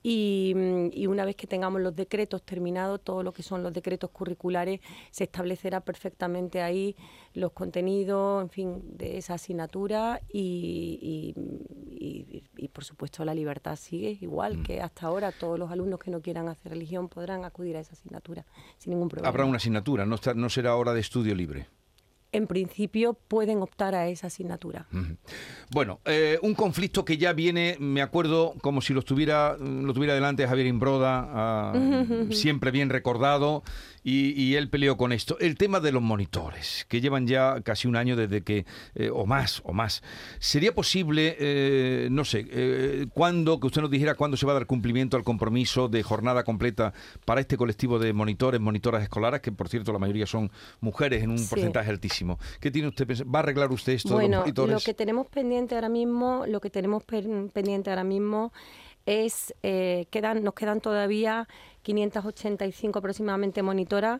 y, 0.07 1.07
una 1.07 1.25
vez 1.25 1.35
que 1.35 1.47
tengamos 1.47 1.81
los 1.81 1.95
decretos 1.95 2.43
terminados, 2.43 3.01
todo 3.01 3.23
lo 3.23 3.33
que 3.33 3.41
son 3.41 3.63
los 3.63 3.73
decretos 3.73 4.11
curriculares, 4.11 4.79
se 5.09 5.23
establecerá 5.23 5.81
perfectamente 5.81 6.61
ahí 6.61 6.95
los 7.33 7.53
contenidos, 7.53 8.43
en 8.43 8.49
fin, 8.49 8.83
de 8.85 9.17
esa 9.17 9.33
asignatura 9.33 10.21
y, 10.31 11.33
y 12.55 12.67
por 12.67 12.83
supuesto 12.83 13.25
la 13.25 13.33
libertad 13.33 13.75
sigue 13.75 14.17
igual 14.21 14.59
mm. 14.59 14.63
que 14.63 14.81
hasta 14.81 15.07
ahora. 15.07 15.31
Todos 15.31 15.57
los 15.57 15.71
alumnos 15.71 15.99
que 15.99 16.11
no 16.11 16.21
quieran 16.21 16.49
hacer 16.49 16.71
religión 16.71 17.09
podrán 17.09 17.43
acudir 17.43 17.75
a 17.77 17.79
esa 17.79 17.93
asignatura 17.93 18.45
sin 18.77 18.91
ningún 18.91 19.09
problema. 19.09 19.29
Habrá 19.29 19.45
una 19.45 19.57
asignatura, 19.57 20.05
no, 20.05 20.17
no 20.35 20.49
será 20.49 20.75
hora 20.75 20.93
de 20.93 20.99
estudio 20.99 21.33
libre 21.33 21.67
en 22.35 22.47
principio 22.47 23.13
pueden 23.13 23.61
optar 23.61 23.95
a 23.95 24.07
esa 24.07 24.27
asignatura. 24.27 24.87
Bueno, 25.71 25.99
eh, 26.05 26.37
un 26.41 26.53
conflicto 26.53 27.05
que 27.05 27.17
ya 27.17 27.33
viene, 27.33 27.77
me 27.79 28.01
acuerdo, 28.01 28.53
como 28.61 28.81
si 28.81 28.93
lo 28.93 29.01
tuviera, 29.01 29.57
lo 29.57 29.93
tuviera 29.93 30.13
delante 30.13 30.47
Javier 30.47 30.67
Imbroda, 30.67 31.27
ah, 31.31 31.73
siempre 32.31 32.71
bien 32.71 32.89
recordado, 32.89 33.63
y, 34.07 34.53
él 34.53 34.69
peleó 34.69 34.97
con 34.97 35.11
esto. 35.11 35.35
El 35.39 35.57
tema 35.57 35.79
de 35.79 35.91
los 35.91 36.01
monitores, 36.03 36.85
que 36.87 37.01
llevan 37.01 37.25
ya 37.25 37.61
casi 37.61 37.87
un 37.87 37.95
año 37.95 38.15
desde 38.15 38.43
que, 38.43 38.63
eh, 38.93 39.09
o 39.11 39.25
más, 39.25 39.63
o 39.65 39.73
más. 39.73 40.03
¿Sería 40.37 40.75
posible, 40.75 41.35
eh, 41.39 42.07
no 42.11 42.23
sé, 42.23 43.07
cuándo, 43.15 43.59
que 43.59 43.65
usted 43.65 43.81
nos 43.81 43.89
dijera 43.89 44.13
cuándo 44.13 44.37
se 44.37 44.45
va 44.45 44.51
a 44.51 44.55
dar 44.55 44.67
cumplimiento 44.67 45.17
al 45.17 45.23
compromiso 45.23 45.87
de 45.87 46.03
jornada 46.03 46.43
completa 46.43 46.93
para 47.25 47.41
este 47.41 47.57
colectivo 47.57 47.97
de 47.97 48.13
monitores, 48.13 48.61
monitoras 48.61 49.01
escolares, 49.01 49.41
que 49.41 49.51
por 49.51 49.69
cierto 49.69 49.91
la 49.91 49.97
mayoría 49.97 50.27
son 50.27 50.51
mujeres 50.81 51.23
en 51.23 51.31
un 51.31 51.47
porcentaje 51.47 51.89
altísimo? 51.89 52.24
¿Qué 52.59 52.71
tiene 52.71 52.87
usted 52.87 53.07
¿Va 53.25 53.39
a 53.39 53.43
arreglar 53.43 53.71
usted 53.71 53.93
esto 53.93 54.13
bueno, 54.13 54.27
de 54.27 54.29
los 54.29 54.39
monitores? 54.41 54.73
Lo 54.73 54.79
que 54.79 54.93
tenemos 54.93 55.27
pendiente 55.27 55.75
ahora 55.75 55.89
mismo, 55.89 56.45
lo 56.47 56.59
que 56.59 56.69
tenemos 56.69 57.03
pendiente 57.03 57.89
ahora 57.89 58.03
mismo 58.03 58.51
es 59.05 59.53
eh, 59.61 60.07
quedan, 60.09 60.43
nos 60.43 60.53
quedan 60.53 60.81
todavía 60.81 61.47
585 61.83 62.99
aproximadamente 62.99 63.61
monitoras 63.61 64.19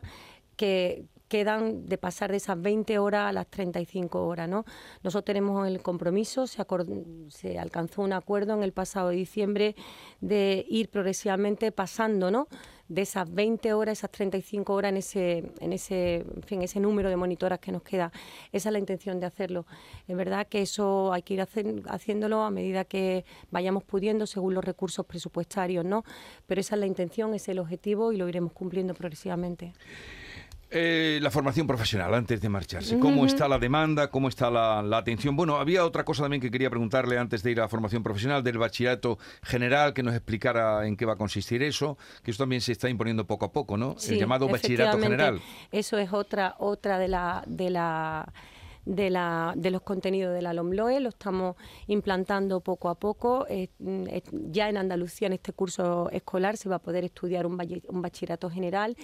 que 0.56 1.04
quedan 1.28 1.86
de 1.86 1.98
pasar 1.98 2.30
de 2.30 2.36
esas 2.36 2.60
20 2.60 2.98
horas 2.98 3.28
a 3.28 3.32
las 3.32 3.48
35 3.48 4.26
horas. 4.26 4.48
¿no? 4.48 4.64
Nosotros 5.02 5.24
tenemos 5.24 5.66
el 5.66 5.82
compromiso, 5.82 6.46
se, 6.46 6.64
se 7.28 7.58
alcanzó 7.58 8.02
un 8.02 8.12
acuerdo 8.12 8.54
en 8.54 8.62
el 8.62 8.72
pasado 8.72 9.10
diciembre 9.10 9.74
de 10.20 10.64
ir 10.68 10.88
progresivamente 10.88 11.72
pasando 11.72 12.30
¿no? 12.30 12.48
De 12.88 13.02
esas 13.02 13.32
20 13.32 13.72
horas, 13.72 13.98
esas 13.98 14.10
35 14.10 14.72
horas 14.72 14.90
en 14.90 14.96
ese, 14.98 15.44
en 15.60 15.72
ese, 15.72 16.16
en 16.16 16.42
fin, 16.44 16.62
ese 16.62 16.80
número 16.80 17.08
de 17.08 17.16
monitoras 17.16 17.58
que 17.58 17.72
nos 17.72 17.82
queda. 17.82 18.12
Esa 18.52 18.68
es 18.68 18.72
la 18.72 18.78
intención 18.78 19.18
de 19.20 19.26
hacerlo. 19.26 19.66
Es 20.06 20.16
verdad 20.16 20.46
que 20.46 20.62
eso 20.62 21.12
hay 21.12 21.22
que 21.22 21.34
ir 21.34 21.46
haciéndolo 21.88 22.42
a 22.42 22.50
medida 22.50 22.84
que 22.84 23.24
vayamos 23.50 23.84
pudiendo 23.84 24.26
según 24.26 24.54
los 24.54 24.64
recursos 24.64 25.04
presupuestarios, 25.06 25.84
¿no? 25.84 26.04
Pero 26.46 26.60
esa 26.60 26.76
es 26.76 26.80
la 26.80 26.86
intención, 26.86 27.34
ese 27.34 27.36
es 27.36 27.48
el 27.50 27.58
objetivo 27.58 28.12
y 28.12 28.16
lo 28.16 28.28
iremos 28.28 28.52
cumpliendo 28.52 28.94
progresivamente. 28.94 29.72
Eh, 30.68 31.20
la 31.22 31.30
formación 31.30 31.66
profesional 31.66 32.12
antes 32.12 32.40
de 32.40 32.48
marcharse. 32.48 32.98
¿Cómo 32.98 33.24
está 33.24 33.46
la 33.46 33.58
demanda? 33.58 34.10
¿Cómo 34.10 34.28
está 34.28 34.50
la, 34.50 34.98
atención? 34.98 35.36
Bueno, 35.36 35.56
había 35.56 35.84
otra 35.84 36.04
cosa 36.04 36.22
también 36.22 36.40
que 36.40 36.50
quería 36.50 36.68
preguntarle 36.70 37.18
antes 37.18 37.44
de 37.44 37.52
ir 37.52 37.60
a 37.60 37.62
la 37.62 37.68
formación 37.68 38.02
profesional 38.02 38.42
del 38.42 38.58
bachillerato 38.58 39.18
general, 39.42 39.94
que 39.94 40.02
nos 40.02 40.14
explicara 40.14 40.84
en 40.86 40.96
qué 40.96 41.04
va 41.04 41.12
a 41.12 41.16
consistir 41.16 41.62
eso, 41.62 41.96
que 42.24 42.32
eso 42.32 42.42
también 42.42 42.60
se 42.60 42.72
está 42.72 42.88
imponiendo 42.88 43.26
poco 43.26 43.44
a 43.44 43.52
poco, 43.52 43.76
¿no? 43.76 43.94
El 44.08 44.18
llamado 44.18 44.48
bachillerato 44.48 44.98
general. 44.98 45.40
Eso 45.70 45.98
es 45.98 46.12
otra, 46.12 46.56
otra 46.58 46.98
de 46.98 47.08
la, 47.08 47.44
de 47.46 47.70
la 47.70 48.32
de, 48.86 49.10
la, 49.10 49.52
de 49.56 49.70
los 49.70 49.82
contenidos 49.82 50.32
de 50.32 50.40
la 50.40 50.54
LOMLOE, 50.54 51.00
lo 51.00 51.10
estamos 51.10 51.56
implantando 51.88 52.60
poco 52.60 52.88
a 52.88 52.94
poco. 52.94 53.46
ya 53.78 54.68
en 54.68 54.76
Andalucía, 54.78 55.26
en 55.26 55.34
este 55.34 55.52
curso 55.52 56.08
escolar, 56.10 56.56
se 56.56 56.68
va 56.70 56.76
a 56.76 56.78
poder 56.78 57.04
estudiar 57.04 57.44
un, 57.46 57.60
un 57.88 58.02
bachillerato 58.02 58.48
general 58.48 58.96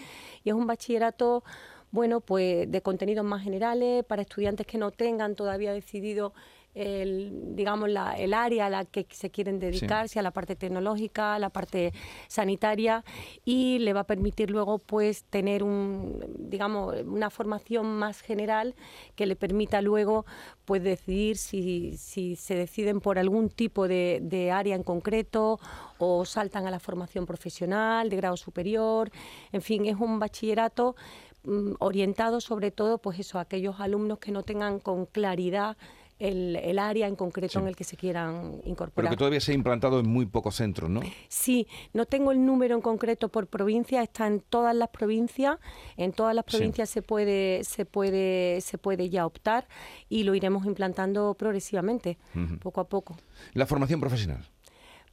y 0.42 0.48
es 0.48 0.54
un 0.54 0.66
bachillerato 0.66 1.44
bueno, 1.90 2.20
pues 2.20 2.70
de 2.70 2.80
contenidos 2.80 3.22
más 3.22 3.42
generales 3.42 4.02
para 4.04 4.22
estudiantes 4.22 4.66
que 4.66 4.78
no 4.78 4.92
tengan 4.92 5.34
todavía 5.34 5.74
decidido 5.74 6.32
el, 6.74 7.54
digamos, 7.54 7.90
la, 7.90 8.14
el 8.14 8.32
área 8.34 8.66
a 8.66 8.70
la 8.70 8.84
que 8.84 9.06
se 9.10 9.30
quieren 9.30 9.58
dedicarse, 9.58 10.18
a 10.18 10.22
la 10.22 10.30
parte 10.30 10.56
tecnológica, 10.56 11.34
a 11.34 11.38
la 11.38 11.50
parte 11.50 11.92
sanitaria, 12.28 13.04
y 13.44 13.78
le 13.80 13.92
va 13.92 14.00
a 14.00 14.04
permitir 14.04 14.50
luego 14.50 14.78
pues 14.78 15.24
tener 15.24 15.62
un, 15.62 16.24
digamos, 16.38 16.94
una 17.04 17.30
formación 17.30 17.86
más 17.86 18.20
general 18.20 18.74
que 19.16 19.26
le 19.26 19.36
permita 19.36 19.82
luego 19.82 20.24
pues 20.64 20.82
decidir 20.82 21.36
si, 21.36 21.96
si 21.96 22.36
se 22.36 22.54
deciden 22.54 23.00
por 23.00 23.18
algún 23.18 23.50
tipo 23.50 23.88
de, 23.88 24.20
de 24.22 24.50
área 24.50 24.74
en 24.74 24.82
concreto 24.82 25.58
o 25.98 26.24
saltan 26.24 26.66
a 26.66 26.70
la 26.70 26.78
formación 26.78 27.26
profesional 27.26 28.08
de 28.08 28.16
grado 28.16 28.36
superior. 28.36 29.10
En 29.52 29.62
fin, 29.62 29.84
es 29.86 29.96
un 29.96 30.18
bachillerato 30.18 30.96
mm, 31.44 31.72
orientado 31.80 32.40
sobre 32.40 32.70
todo 32.70 32.98
pues 32.98 33.18
eso, 33.18 33.38
a 33.38 33.42
aquellos 33.42 33.80
alumnos 33.80 34.18
que 34.18 34.32
no 34.32 34.42
tengan 34.42 34.78
con 34.78 35.06
claridad 35.06 35.76
el, 36.18 36.78
área 36.78 37.08
en 37.08 37.16
concreto 37.16 37.58
en 37.58 37.68
el 37.68 37.76
que 37.76 37.84
se 37.84 37.96
quieran 37.96 38.60
incorporar. 38.64 38.92
Pero 38.94 39.10
que 39.10 39.16
todavía 39.16 39.40
se 39.40 39.52
ha 39.52 39.54
implantado 39.54 40.00
en 40.00 40.08
muy 40.08 40.26
pocos 40.26 40.56
centros, 40.56 40.88
¿no? 40.88 41.00
Sí, 41.28 41.66
no 41.92 42.06
tengo 42.06 42.32
el 42.32 42.44
número 42.44 42.74
en 42.74 42.80
concreto 42.80 43.28
por 43.28 43.46
provincia, 43.46 44.02
está 44.02 44.26
en 44.26 44.40
todas 44.40 44.74
las 44.74 44.88
provincias, 44.90 45.58
en 45.96 46.12
todas 46.12 46.34
las 46.34 46.44
provincias 46.44 46.88
se 46.88 47.02
puede 47.02 47.64
se 47.64 47.84
puede 47.84 48.60
se 48.60 48.78
puede 48.78 49.10
ya 49.10 49.26
optar 49.26 49.66
y 50.08 50.24
lo 50.24 50.34
iremos 50.34 50.66
implantando 50.66 51.34
progresivamente, 51.34 52.18
poco 52.62 52.80
a 52.80 52.88
poco. 52.88 53.16
La 53.54 53.66
formación 53.66 54.00
profesional. 54.00 54.48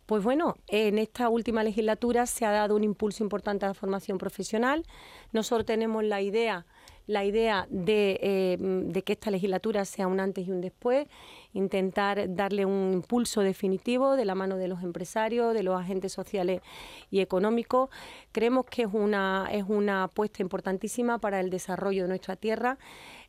Pues 0.05 0.23
bueno, 0.23 0.55
en 0.67 0.97
esta 0.97 1.29
última 1.29 1.63
legislatura 1.63 2.25
se 2.25 2.43
ha 2.43 2.49
dado 2.49 2.75
un 2.75 2.83
impulso 2.83 3.23
importante 3.23 3.65
a 3.65 3.67
la 3.67 3.75
formación 3.75 4.17
profesional. 4.17 4.83
Nosotros 5.33 5.67
tenemos 5.67 6.03
la 6.03 6.19
idea 6.19 6.65
la 7.09 7.25
idea 7.25 7.67
eh, 7.71 8.57
de, 8.59 9.01
que 9.01 9.13
esta 9.13 9.31
legislatura 9.31 9.83
sea 9.83 10.05
un 10.05 10.19
antes 10.19 10.47
y 10.47 10.51
un 10.51 10.61
después, 10.61 11.07
intentar 11.53 12.35
darle 12.35 12.65
un 12.65 12.91
impulso 12.93 13.41
definitivo 13.41 14.15
de 14.15 14.25
la 14.25 14.35
mano 14.35 14.57
de 14.57 14.67
los 14.67 14.83
empresarios, 14.83 15.55
de 15.55 15.63
los 15.63 15.79
agentes 15.81 16.13
sociales 16.13 16.61
y 17.09 17.21
económicos. 17.21 17.89
Creemos 18.31 18.67
que 18.67 18.83
es 18.83 18.89
una, 18.93 19.49
es 19.51 19.63
una 19.67 20.03
apuesta 20.03 20.43
importantísima 20.43 21.17
para 21.17 21.39
el 21.39 21.49
desarrollo 21.49 22.03
de 22.03 22.09
nuestra 22.09 22.35
tierra. 22.35 22.77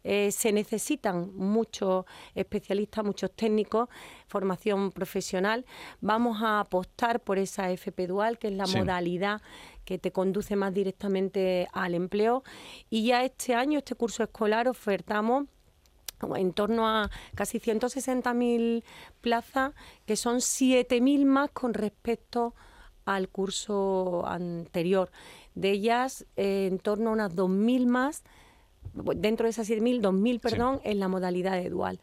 Eh, 0.04 0.32
se 0.32 0.52
necesitan 0.52 1.34
muchos 1.36 2.04
especialistas, 2.34 3.04
muchos 3.04 3.30
técnicos, 3.32 3.88
formación 4.26 4.92
profesional. 4.92 5.64
Vamos 6.00 6.42
a 6.42 6.60
apostar 6.60 7.20
por 7.20 7.38
esa 7.38 7.70
FP 7.70 8.06
dual, 8.06 8.38
que 8.38 8.48
es 8.48 8.54
la 8.54 8.66
modalidad 8.66 9.42
que 9.84 9.98
te 9.98 10.12
conduce 10.12 10.56
más 10.56 10.72
directamente 10.72 11.68
al 11.72 11.94
empleo. 11.94 12.44
Y 12.88 13.06
ya 13.06 13.24
este 13.24 13.54
año, 13.54 13.78
este 13.78 13.94
curso 13.94 14.22
escolar, 14.22 14.68
ofertamos 14.68 15.46
en 16.36 16.52
torno 16.52 16.88
a 16.88 17.10
casi 17.34 17.58
160.000 17.58 18.84
plazas, 19.20 19.74
que 20.06 20.16
son 20.16 20.36
7.000 20.36 21.24
más 21.24 21.50
con 21.50 21.74
respecto 21.74 22.54
al 23.04 23.28
curso 23.28 24.24
anterior. 24.26 25.10
De 25.54 25.70
ellas, 25.70 26.26
eh, 26.36 26.68
en 26.70 26.78
torno 26.78 27.10
a 27.10 27.12
unas 27.14 27.34
2.000 27.34 27.86
más, 27.86 28.22
dentro 28.92 29.44
de 29.44 29.50
esas 29.50 29.68
7.000, 29.68 30.00
2.000, 30.00 30.40
perdón, 30.40 30.80
en 30.84 31.00
la 31.00 31.08
modalidad 31.08 31.52
de 31.52 31.70
dual. 31.70 32.00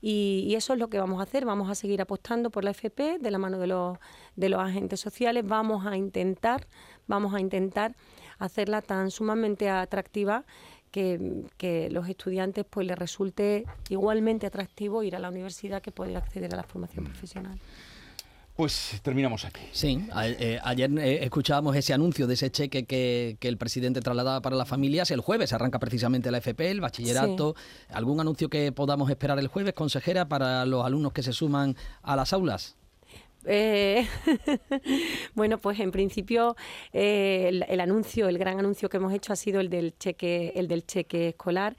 Y, 0.00 0.54
eso 0.54 0.72
es 0.74 0.78
lo 0.78 0.88
que 0.88 0.98
vamos 0.98 1.20
a 1.20 1.24
hacer. 1.24 1.44
Vamos 1.44 1.70
a 1.70 1.74
seguir 1.74 2.00
apostando 2.00 2.50
por 2.50 2.64
la 2.64 2.70
FP 2.70 3.18
de 3.18 3.30
la 3.30 3.38
mano 3.38 3.58
de 3.58 3.66
los, 3.66 3.98
de 4.36 4.48
los 4.48 4.60
agentes 4.60 5.00
sociales. 5.00 5.44
Vamos 5.46 5.86
a 5.86 5.96
intentar, 5.96 6.66
vamos 7.06 7.34
a 7.34 7.40
intentar 7.40 7.94
hacerla 8.38 8.82
tan 8.82 9.10
sumamente 9.10 9.68
atractiva 9.68 10.44
que, 10.92 11.44
que, 11.56 11.90
los 11.90 12.08
estudiantes 12.08 12.64
pues 12.68 12.86
les 12.86 12.96
resulte 12.96 13.66
igualmente 13.88 14.46
atractivo 14.46 15.02
ir 15.02 15.16
a 15.16 15.18
la 15.18 15.28
universidad 15.28 15.82
que 15.82 15.90
poder 15.90 16.16
acceder 16.16 16.54
a 16.54 16.56
la 16.56 16.62
formación 16.62 17.04
profesional. 17.04 17.58
Pues 18.58 18.98
terminamos 19.04 19.44
aquí. 19.44 19.60
Sí, 19.70 20.04
eh, 20.20 20.58
ayer 20.64 20.90
eh, 20.98 21.22
escuchábamos 21.22 21.76
ese 21.76 21.94
anuncio 21.94 22.26
de 22.26 22.34
ese 22.34 22.50
cheque 22.50 22.86
que, 22.86 23.38
el 23.40 23.56
presidente 23.56 24.00
trasladaba 24.00 24.40
para 24.40 24.56
las 24.56 24.66
familias. 24.66 25.12
El 25.12 25.20
jueves 25.20 25.52
arranca 25.52 25.78
precisamente 25.78 26.28
la 26.32 26.38
FP, 26.38 26.72
el 26.72 26.80
bachillerato. 26.80 27.54
¿Algún 27.88 28.18
anuncio 28.18 28.48
que 28.48 28.72
podamos 28.72 29.10
esperar 29.10 29.38
el 29.38 29.46
jueves, 29.46 29.74
consejera, 29.74 30.28
para 30.28 30.66
los 30.66 30.84
alumnos 30.84 31.12
que 31.12 31.22
se 31.22 31.32
suman 31.32 31.76
a 32.02 32.16
las 32.16 32.32
aulas? 32.32 32.74
Eh, 33.44 34.06
bueno, 35.34 35.58
pues 35.58 35.78
en 35.80 35.90
principio 35.90 36.56
eh, 36.92 37.62
el, 37.68 37.80
anuncio, 37.80 38.28
el 38.28 38.36
gran 38.36 38.58
anuncio 38.58 38.88
que 38.88 38.96
hemos 38.96 39.12
hecho 39.12 39.32
ha 39.32 39.36
sido 39.36 39.60
el 39.60 39.70
del 39.70 39.96
cheque, 39.96 40.52
el 40.56 40.68
del 40.68 40.84
cheque 40.84 41.28
escolar, 41.28 41.76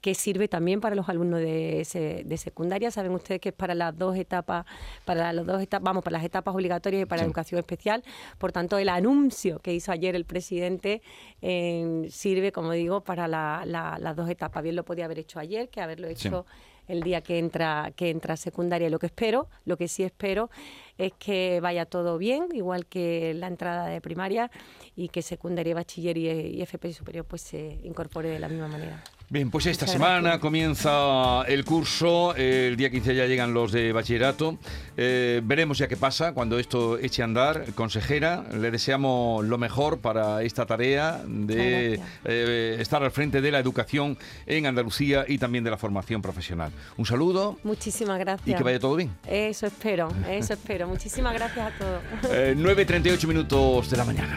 que 0.00 0.14
sirve 0.14 0.48
también 0.48 0.80
para 0.80 0.96
los 0.96 1.08
alumnos 1.08 1.40
de, 1.40 2.24
de 2.24 2.36
secundaria. 2.36 2.90
Saben 2.90 3.12
ustedes 3.12 3.40
que 3.40 3.50
es 3.50 3.54
para 3.54 3.74
las 3.74 3.96
dos 3.96 4.16
etapas, 4.16 4.66
para 5.04 5.32
las 5.32 5.46
dos 5.46 5.62
etapas, 5.62 5.84
vamos, 5.84 6.02
para 6.02 6.18
las 6.18 6.24
etapas 6.24 6.54
obligatorias 6.54 7.02
y 7.02 7.06
para 7.06 7.22
la 7.22 7.26
educación 7.26 7.58
especial. 7.58 8.02
Por 8.38 8.52
tanto, 8.52 8.78
el 8.78 8.88
anuncio 8.88 9.60
que 9.60 9.74
hizo 9.74 9.92
ayer 9.92 10.16
el 10.16 10.24
presidente 10.24 11.02
eh, 11.40 12.06
sirve, 12.10 12.52
como 12.52 12.72
digo, 12.72 13.02
para 13.02 13.28
las 13.28 14.16
dos 14.16 14.28
etapas. 14.28 14.62
Bien 14.62 14.76
lo 14.76 14.84
podía 14.84 15.04
haber 15.04 15.18
hecho 15.18 15.38
ayer, 15.38 15.68
que 15.68 15.80
haberlo 15.80 16.08
hecho 16.08 16.46
el 16.88 17.02
día 17.02 17.20
que 17.20 17.38
entra 17.38 17.92
que 17.96 18.10
entra 18.10 18.36
secundaria. 18.36 18.90
Lo 18.90 18.98
que 18.98 19.06
espero, 19.06 19.48
lo 19.64 19.76
que 19.76 19.88
sí 19.88 20.02
espero 20.02 20.50
es 20.98 21.12
que 21.18 21.60
vaya 21.60 21.86
todo 21.86 22.18
bien, 22.18 22.48
igual 22.52 22.86
que 22.86 23.34
la 23.34 23.46
entrada 23.46 23.86
de 23.86 24.00
primaria 24.00 24.50
y 24.96 25.08
que 25.08 25.22
secundaria, 25.22 25.74
bachiller 25.74 26.16
y, 26.16 26.28
y 26.28 26.62
FP 26.62 26.92
superior 26.92 27.24
pues 27.24 27.42
se 27.42 27.80
incorpore 27.82 28.28
de 28.28 28.38
la 28.38 28.48
misma 28.48 28.68
manera. 28.68 29.02
Bien, 29.32 29.50
pues 29.50 29.64
esta 29.64 29.86
semana 29.86 30.38
comienza 30.40 31.42
el 31.48 31.64
curso, 31.64 32.34
el 32.36 32.76
día 32.76 32.90
15 32.90 33.14
ya 33.14 33.24
llegan 33.24 33.54
los 33.54 33.72
de 33.72 33.90
bachillerato, 33.90 34.58
eh, 34.98 35.40
veremos 35.42 35.78
ya 35.78 35.88
qué 35.88 35.96
pasa 35.96 36.34
cuando 36.34 36.58
esto 36.58 36.98
eche 36.98 37.22
a 37.22 37.24
andar. 37.24 37.72
Consejera, 37.74 38.44
le 38.52 38.70
deseamos 38.70 39.42
lo 39.42 39.56
mejor 39.56 40.00
para 40.00 40.42
esta 40.42 40.66
tarea 40.66 41.22
de 41.26 41.98
eh, 42.26 42.76
estar 42.78 43.02
al 43.02 43.10
frente 43.10 43.40
de 43.40 43.50
la 43.50 43.58
educación 43.58 44.18
en 44.44 44.66
Andalucía 44.66 45.24
y 45.26 45.38
también 45.38 45.64
de 45.64 45.70
la 45.70 45.78
formación 45.78 46.20
profesional. 46.20 46.70
Un 46.98 47.06
saludo. 47.06 47.58
Muchísimas 47.64 48.18
gracias. 48.18 48.46
Y 48.46 48.54
que 48.54 48.62
vaya 48.62 48.78
todo 48.78 48.96
bien. 48.96 49.16
Eso 49.26 49.66
espero, 49.66 50.12
eso 50.28 50.52
espero. 50.52 50.86
Muchísimas 50.88 51.32
gracias 51.32 51.72
a 51.72 51.78
todos. 51.78 52.02
9.38 52.22 53.24
eh, 53.24 53.26
minutos 53.26 53.88
de 53.88 53.96
la 53.96 54.04
mañana. 54.04 54.36